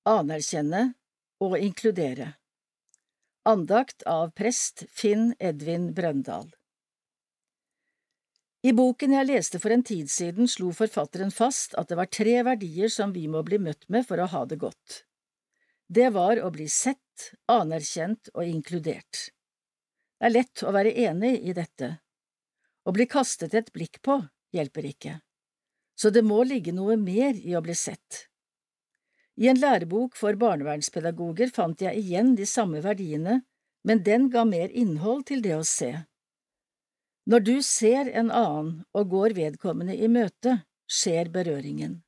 anerkjenne 0.04 0.92
og 1.40 1.56
inkludere 1.58 2.34
Andakt 3.48 4.02
av 4.08 4.32
prest 4.36 4.84
Finn 4.90 5.32
Edvin 5.38 5.94
Brøndal 5.94 6.50
I 8.66 8.74
boken 8.76 9.16
jeg 9.16 9.30
leste 9.30 9.60
for 9.62 9.72
en 9.72 9.86
tid 9.86 10.10
siden, 10.10 10.48
slo 10.48 10.72
forfatteren 10.76 11.32
fast 11.32 11.78
at 11.80 11.88
det 11.88 11.98
var 12.00 12.12
tre 12.12 12.36
verdier 12.44 12.92
som 12.92 13.14
vi 13.14 13.26
må 13.30 13.44
bli 13.46 13.60
møtt 13.62 13.88
med 13.88 14.04
for 14.08 14.20
å 14.20 14.28
ha 14.34 14.44
det 14.48 14.60
godt. 14.60 15.04
Det 15.88 16.10
var 16.14 16.40
å 16.40 16.50
bli 16.50 16.68
sett, 16.68 17.32
anerkjent 17.50 18.30
og 18.34 18.44
inkludert. 18.48 19.28
Det 20.18 20.30
er 20.30 20.32
lett 20.32 20.62
å 20.64 20.72
være 20.72 20.94
enig 21.04 21.36
i 21.44 21.52
dette. 21.52 21.98
Å 22.84 22.92
bli 22.92 23.06
kastet 23.08 23.54
et 23.54 23.72
blikk 23.72 24.00
på 24.04 24.22
hjelper 24.54 24.86
ikke, 24.88 25.18
så 25.98 26.10
det 26.14 26.22
må 26.24 26.42
ligge 26.46 26.72
noe 26.72 26.96
mer 27.00 27.36
i 27.36 27.56
å 27.56 27.62
bli 27.64 27.74
sett. 27.76 28.28
I 29.36 29.48
en 29.50 29.58
lærebok 29.58 30.16
for 30.16 30.38
barnevernspedagoger 30.38 31.50
fant 31.54 31.80
jeg 31.82 31.98
igjen 31.98 32.34
de 32.38 32.46
samme 32.46 32.80
verdiene, 32.84 33.40
men 33.84 34.02
den 34.06 34.28
ga 34.30 34.44
mer 34.48 34.70
innhold 34.70 35.26
til 35.28 35.42
det 35.42 35.56
å 35.56 35.64
se. 35.66 35.90
Når 37.26 37.40
du 37.40 37.56
ser 37.64 38.10
en 38.12 38.30
annen 38.30 38.84
og 38.94 39.10
går 39.10 39.34
vedkommende 39.36 39.96
i 39.96 40.08
møte, 40.12 40.60
skjer 40.86 41.32
berøringen. 41.34 42.03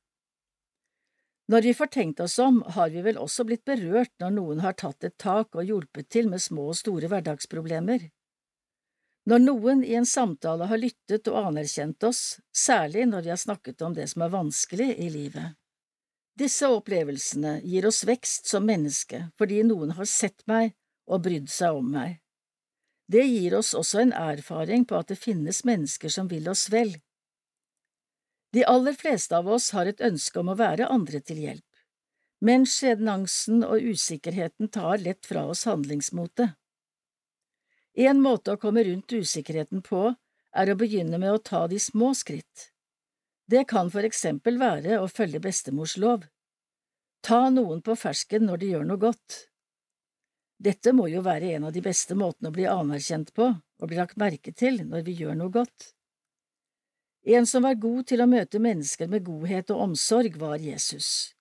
Når 1.47 1.61
vi 1.61 1.73
får 1.73 1.87
tenkt 1.87 2.19
oss 2.19 2.39
om, 2.43 2.59
har 2.75 2.89
vi 2.91 3.01
vel 3.01 3.17
også 3.17 3.45
blitt 3.47 3.63
berørt 3.65 4.11
når 4.19 4.33
noen 4.35 4.59
har 4.65 4.75
tatt 4.75 5.03
et 5.07 5.15
tak 5.17 5.55
og 5.55 5.63
hjulpet 5.63 6.09
til 6.11 6.27
med 6.27 6.43
små 6.43 6.73
og 6.73 6.79
store 6.79 7.07
hverdagsproblemer. 7.07 8.09
Når 9.27 9.43
noen 9.43 9.83
i 9.83 9.95
en 9.99 10.07
samtale 10.07 10.67
har 10.67 10.79
lyttet 10.79 11.27
og 11.31 11.49
anerkjent 11.49 12.03
oss, 12.07 12.39
særlig 12.55 13.07
når 13.07 13.23
vi 13.23 13.31
har 13.31 13.39
snakket 13.39 13.81
om 13.83 13.95
det 13.95 14.09
som 14.11 14.23
er 14.23 14.35
vanskelig 14.35 14.89
i 14.99 15.07
livet. 15.11 15.55
Disse 16.37 16.67
opplevelsene 16.69 17.57
gir 17.63 17.87
oss 17.89 18.03
vekst 18.07 18.51
som 18.51 18.67
menneske 18.67 19.23
fordi 19.39 19.63
noen 19.65 19.95
har 19.97 20.07
sett 20.07 20.43
meg 20.51 20.75
og 21.07 21.23
brydd 21.25 21.49
seg 21.51 21.79
om 21.79 21.87
meg. 21.95 22.19
Det 23.07 23.23
gir 23.23 23.55
oss 23.55 23.71
også 23.75 24.03
en 24.03 24.13
erfaring 24.13 24.83
på 24.85 24.99
at 24.99 25.11
det 25.11 25.19
finnes 25.19 25.63
mennesker 25.65 26.11
som 26.11 26.27
vil 26.27 26.47
oss 26.51 26.67
vel, 26.71 26.91
de 28.57 28.63
aller 28.65 28.93
fleste 28.93 29.37
av 29.37 29.49
oss 29.53 29.69
har 29.77 29.85
et 29.85 29.99
ønske 30.01 30.39
om 30.41 30.47
å 30.49 30.57
være 30.57 30.87
andre 30.89 31.19
til 31.21 31.43
hjelp, 31.43 31.81
men 32.41 32.63
sjenansen 32.65 33.59
og 33.61 33.83
usikkerheten 33.91 34.71
tar 34.73 35.03
lett 35.03 35.27
fra 35.29 35.43
oss 35.51 35.67
handlingsmotet. 35.69 36.55
En 37.93 38.17
måte 38.21 38.55
å 38.55 38.57
komme 38.57 38.81
rundt 38.87 39.13
usikkerheten 39.13 39.83
på 39.85 39.99
er 40.57 40.71
å 40.73 40.77
begynne 40.79 41.19
med 41.21 41.35
å 41.35 41.43
ta 41.51 41.67
de 41.69 41.77
små 41.77 42.15
skritt. 42.17 42.71
Det 43.45 43.61
kan 43.69 43.91
for 43.93 44.07
eksempel 44.09 44.57
være 44.57 44.97
å 45.03 45.11
følge 45.11 45.43
bestemors 45.43 45.93
lov. 46.01 46.25
Ta 47.21 47.51
noen 47.53 47.83
på 47.85 47.93
fersken 47.93 48.47
når 48.49 48.63
de 48.63 48.71
gjør 48.71 48.87
noe 48.89 49.03
godt. 49.05 49.37
Dette 50.57 50.95
må 50.97 51.05
jo 51.13 51.21
være 51.21 51.53
en 51.59 51.69
av 51.69 51.77
de 51.77 51.85
beste 51.85 52.17
måtene 52.17 52.49
å 52.49 52.57
bli 52.57 52.65
anerkjent 52.73 53.35
på 53.37 53.51
og 53.53 53.85
bli 53.85 54.01
lagt 54.01 54.17
merke 54.17 54.55
til 54.57 54.81
når 54.81 55.05
vi 55.05 55.19
gjør 55.21 55.37
noe 55.37 55.53
godt. 55.53 55.91
En 57.29 57.47
som 57.47 57.63
var 57.63 57.75
god 57.75 58.05
til 58.07 58.21
å 58.23 58.29
møte 58.31 58.59
mennesker 58.63 59.09
med 59.11 59.25
godhet 59.27 59.71
og 59.75 59.81
omsorg, 59.89 60.37
var 60.39 60.61
Jesus. 60.63 61.33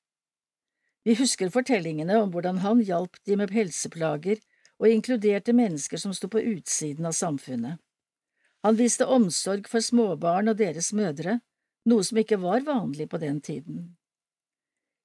Vi 1.07 1.14
husker 1.14 1.53
fortellingene 1.55 2.16
om 2.18 2.33
hvordan 2.35 2.59
han 2.64 2.81
hjalp 2.83 3.20
de 3.22 3.37
med 3.38 3.53
helseplager 3.55 4.40
og 4.83 4.88
inkluderte 4.90 5.55
mennesker 5.55 6.03
som 6.03 6.14
sto 6.16 6.27
på 6.33 6.42
utsiden 6.42 7.07
av 7.07 7.14
samfunnet. 7.14 7.79
Han 8.66 8.75
viste 8.75 9.07
omsorg 9.07 9.70
for 9.70 9.85
småbarn 9.85 10.51
og 10.51 10.59
deres 10.59 10.90
mødre, 10.90 11.38
noe 11.87 12.03
som 12.03 12.18
ikke 12.18 12.40
var 12.42 12.66
vanlig 12.66 13.07
på 13.12 13.22
den 13.22 13.38
tiden. 13.38 13.85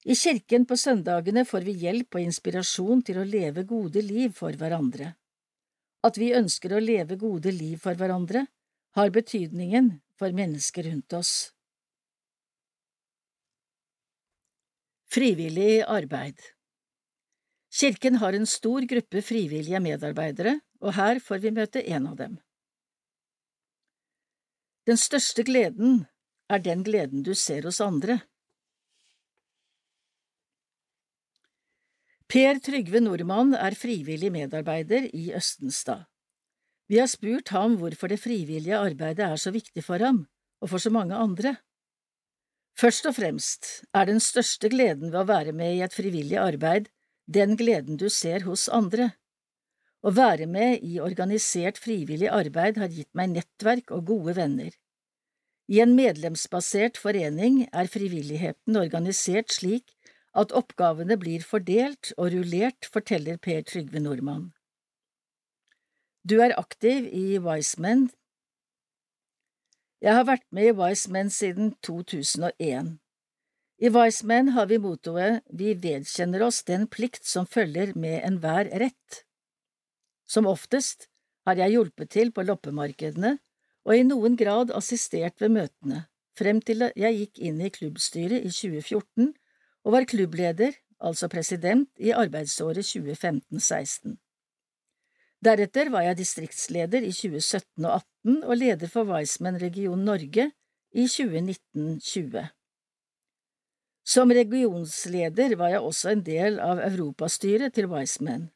I 0.02 0.18
kirken 0.18 0.66
på 0.66 0.74
søndagene 0.74 1.44
får 1.46 1.62
vi 1.62 1.78
hjelp 1.84 2.18
og 2.18 2.26
inspirasjon 2.26 3.06
til 3.06 3.22
å 3.22 3.28
leve 3.28 3.62
gode 3.62 4.02
liv 4.02 4.34
for 4.34 4.50
hverandre. 4.58 5.12
At 6.02 6.18
vi 6.18 6.34
ønsker 6.34 6.74
å 6.74 6.82
leve 6.82 7.14
gode 7.14 7.54
liv 7.54 7.78
for 7.78 7.94
hverandre, 7.94 8.48
har 8.98 9.14
betydningen 9.14 10.00
for 10.22 10.34
mennesker 10.38 10.86
rundt 10.86 11.18
oss. 11.18 11.50
Frivillig 15.10 15.82
arbeid 15.82 16.38
Kirken 17.72 18.20
har 18.20 18.36
en 18.36 18.46
stor 18.46 18.84
gruppe 18.86 19.22
frivillige 19.24 19.80
medarbeidere, 19.80 20.58
og 20.84 20.94
her 20.94 21.18
får 21.24 21.40
vi 21.42 21.52
møte 21.56 21.82
en 21.96 22.06
av 22.10 22.18
dem. 22.20 22.36
Den 24.86 25.00
største 25.00 25.42
gleden 25.48 26.04
er 26.52 26.62
den 26.62 26.84
gleden 26.86 27.24
du 27.26 27.32
ser 27.34 27.66
hos 27.66 27.80
andre. 27.80 28.20
Per 32.28 32.62
Trygve 32.64 33.02
Nordmann 33.02 33.56
er 33.56 33.74
frivillig 33.76 34.30
medarbeider 34.36 35.08
i 35.16 35.30
Østenstad. 35.36 36.11
Vi 36.92 36.98
har 37.00 37.08
spurt 37.08 37.48
ham 37.56 37.78
hvorfor 37.80 38.10
det 38.12 38.18
frivillige 38.20 38.76
arbeidet 38.76 39.24
er 39.24 39.38
så 39.40 39.48
viktig 39.54 39.80
for 39.86 40.02
ham, 40.04 40.26
og 40.60 40.68
for 40.74 40.82
så 40.82 40.90
mange 40.92 41.16
andre. 41.16 41.54
Først 42.76 43.08
og 43.08 43.16
fremst 43.16 43.70
er 43.96 44.10
den 44.10 44.20
største 44.20 44.68
gleden 44.68 45.08
ved 45.08 45.22
å 45.22 45.30
være 45.30 45.56
med 45.56 45.78
i 45.78 45.80
et 45.86 45.96
frivillig 45.96 46.36
arbeid 46.36 46.92
den 47.32 47.56
gleden 47.56 47.96
du 47.96 48.10
ser 48.12 48.44
hos 48.44 48.66
andre. 48.68 49.08
Å 50.04 50.12
være 50.12 50.44
med 50.50 50.84
i 50.84 51.00
organisert 51.00 51.80
frivillig 51.80 52.28
arbeid 52.28 52.76
har 52.76 52.92
gitt 52.92 53.12
meg 53.16 53.38
nettverk 53.38 53.92
og 53.96 54.04
gode 54.12 54.36
venner. 54.36 54.72
I 55.72 55.80
en 55.80 55.96
medlemsbasert 55.96 57.00
forening 57.00 57.62
er 57.72 57.88
frivilligheten 57.88 58.76
organisert 58.76 59.54
slik 59.54 59.94
at 60.36 60.52
oppgavene 60.52 61.16
blir 61.16 61.40
fordelt 61.40 62.12
og 62.18 62.34
rullert, 62.34 62.84
forteller 62.92 63.40
Per 63.40 63.64
Trygve 63.64 64.02
Nordmann. 64.02 64.50
Du 66.22 66.36
er 66.38 66.52
aktiv 66.54 67.08
i 67.10 67.38
Wiseman. 67.42 68.04
Jeg 69.98 70.14
har 70.14 70.28
vært 70.28 70.44
med 70.54 70.68
i 70.68 70.74
Wiseman 70.78 71.32
siden 71.34 71.72
2001. 71.82 72.92
I 73.82 73.90
Wiseman 73.90 74.52
har 74.54 74.70
vi 74.70 74.78
mottoet 74.78 75.42
Vi 75.50 75.74
vedkjenner 75.74 76.46
oss 76.46 76.62
den 76.62 76.86
plikt 76.86 77.26
som 77.26 77.50
følger 77.50 77.96
med 77.98 78.22
enhver 78.22 78.70
rett. 78.70 79.24
Som 80.22 80.46
oftest 80.46 81.08
har 81.42 81.58
jeg 81.58 81.74
hjulpet 81.74 82.14
til 82.14 82.30
på 82.30 82.46
loppemarkedene 82.46 83.36
og 83.82 83.98
i 83.98 84.06
noen 84.06 84.38
grad 84.38 84.70
assistert 84.70 85.42
ved 85.42 85.56
møtene, 85.58 86.04
frem 86.38 86.62
til 86.62 86.86
jeg 86.94 87.18
gikk 87.18 87.46
inn 87.50 87.58
i 87.58 87.74
klubbstyret 87.74 88.46
i 88.46 88.54
2014 88.62 89.32
og 89.82 89.96
var 89.98 90.06
klubbleder, 90.06 90.70
altså 91.02 91.26
president, 91.26 91.90
i 91.98 92.14
arbeidsåret 92.14 92.86
2015–16. 92.86 94.22
Deretter 95.42 95.90
var 95.90 96.06
jeg 96.06 96.20
distriktsleder 96.22 97.02
i 97.02 97.10
2017 97.10 97.86
og 97.88 98.02
2018 98.22 98.44
og 98.46 98.56
leder 98.56 98.88
for 98.88 99.08
Wiseman 99.10 99.58
region 99.60 100.04
Norge 100.04 100.50
i 100.94 101.06
2019–20. 101.06 102.48
Som 104.04 104.30
regionsleder 104.30 105.56
var 105.56 105.68
jeg 105.68 105.80
også 105.80 106.10
en 106.10 106.22
del 106.22 106.58
av 106.60 106.78
europastyret 106.78 107.74
til 107.74 107.86
Wiseman. 107.90 108.50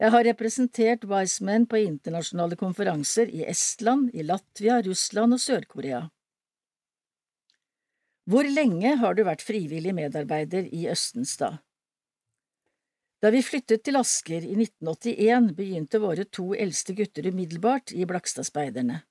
Jeg 0.00 0.10
har 0.10 0.24
representert 0.24 1.04
Wiseman 1.04 1.66
på 1.66 1.76
internasjonale 1.76 2.56
konferanser 2.56 3.28
i 3.28 3.44
Estland, 3.44 4.10
i 4.14 4.22
Latvia, 4.22 4.80
Russland 4.80 5.36
og 5.36 5.40
Sør-Korea. 5.40 6.08
Hvor 8.30 8.46
lenge 8.46 8.96
har 8.96 9.14
du 9.14 9.24
vært 9.26 9.42
frivillig 9.42 9.92
medarbeider 9.94 10.70
i 10.72 10.86
Østenstad? 10.88 11.58
Da 13.20 13.28
vi 13.28 13.42
flyttet 13.44 13.82
til 13.84 13.98
Asker 14.00 14.40
i 14.40 14.54
1981, 14.56 15.50
begynte 15.56 15.98
våre 16.00 16.24
to 16.32 16.54
eldste 16.56 16.94
gutter 16.96 17.26
umiddelbart 17.28 17.92
i 17.92 18.06
Blakstadspeiderne. 18.08 19.02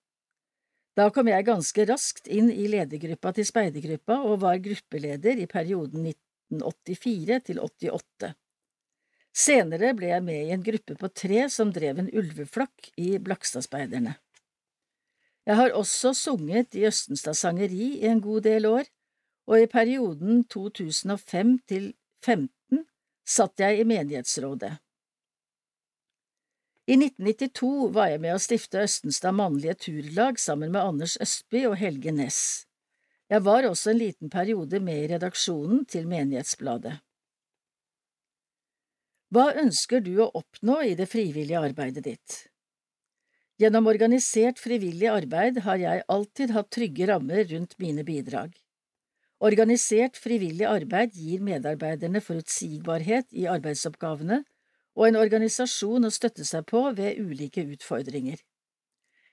Da 0.97 1.05
kom 1.13 1.29
jeg 1.29 1.45
ganske 1.45 1.85
raskt 1.85 2.25
inn 2.27 2.49
i 2.49 2.65
ledergruppa 2.71 3.35
til 3.37 3.45
speidergruppa 3.45 4.17
og 4.25 4.41
var 4.41 4.57
gruppeleder 4.65 5.37
i 5.37 5.45
perioden 5.51 6.09
1984 6.09 7.39
til 7.51 7.61
88. 7.61 8.33
Senere 9.29 9.93
ble 9.93 10.09
jeg 10.09 10.25
med 10.25 10.41
i 10.41 10.53
en 10.57 10.65
gruppe 10.65 10.97
på 10.97 11.13
tre 11.13 11.45
som 11.53 11.69
drev 11.71 12.01
en 12.01 12.09
ulveflokk 12.09 12.89
i 12.97 13.13
Blakstadspeiderne. 13.21 14.17
Jeg 15.45 15.55
har 15.55 15.77
også 15.77 16.15
sunget 16.17 16.73
i 16.75 16.87
Østenstad 16.89 17.37
sangeri 17.37 17.93
i 18.01 18.09
en 18.09 18.25
god 18.25 18.41
del 18.49 18.65
år, 18.65 18.89
og 19.45 19.61
i 19.61 19.69
perioden 19.69 20.43
2005 20.49 21.59
til 21.69 21.91
2015 22.25 22.49
satt 23.29 23.61
jeg 23.61 23.81
i 23.81 23.87
menighetsrådet. 23.87 24.71
I 26.89 26.95
1992 26.97 27.91
var 27.93 28.09
jeg 28.09 28.21
med 28.23 28.33
å 28.33 28.41
stifte 28.41 28.81
Østenstad 28.81 29.35
mannlige 29.37 29.75
turlag 29.85 30.39
sammen 30.41 30.71
med 30.73 30.81
Anders 30.81 31.19
Østby 31.21 31.67
og 31.69 31.77
Helge 31.77 32.09
Næss. 32.15 32.41
Jeg 33.29 33.45
var 33.45 33.67
også 33.69 33.91
en 33.91 33.99
liten 34.01 34.31
periode 34.33 34.79
med 34.81 35.03
i 35.03 35.09
redaksjonen 35.11 35.83
til 35.85 36.07
Menighetsbladet. 36.09 36.95
Hva 39.29 39.51
ønsker 39.61 40.01
du 40.01 40.15
å 40.23 40.31
oppnå 40.33 40.79
i 40.89 40.95
det 40.97 41.05
frivillige 41.11 41.61
arbeidet 41.61 42.07
ditt? 42.07 42.39
Gjennom 43.61 43.91
organisert 43.91 44.57
frivillig 44.57 45.11
arbeid 45.11 45.59
har 45.67 45.77
jeg 45.77 46.07
alltid 46.09 46.55
hatt 46.55 46.71
trygge 46.73 47.11
rammer 47.11 47.43
rundt 47.51 47.77
mine 47.77 48.05
bidrag. 48.07 48.55
Organisert 49.39 50.17
frivillig 50.19 50.65
arbeid 50.67 51.13
gir 51.15 51.39
medarbeiderne 51.39 52.19
forutsigbarhet 52.19 53.29
i 53.31 53.45
arbeidsoppgavene 53.47 54.41
og 54.99 55.05
en 55.07 55.17
organisasjon 55.19 56.07
å 56.07 56.11
støtte 56.11 56.43
seg 56.43 56.65
på 56.67 56.81
ved 56.97 57.21
ulike 57.23 57.63
utfordringer. 57.63 58.41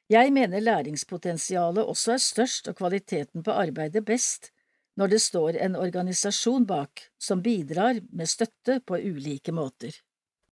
Jeg 0.06 0.30
mener 0.30 0.62
læringspotensialet 0.62 1.82
også 1.82 2.14
er 2.14 2.22
størst 2.22 2.70
og 2.70 2.78
kvaliteten 2.78 3.42
på 3.42 3.50
arbeidet 3.50 4.04
best 4.06 4.52
når 4.96 5.10
det 5.10 5.20
står 5.24 5.58
en 5.66 5.74
organisasjon 5.74 6.68
bak 6.70 7.08
som 7.18 7.42
bidrar 7.42 7.98
med 8.12 8.30
støtte 8.30 8.78
på 8.86 9.00
ulike 9.02 9.50
måter. 9.52 9.90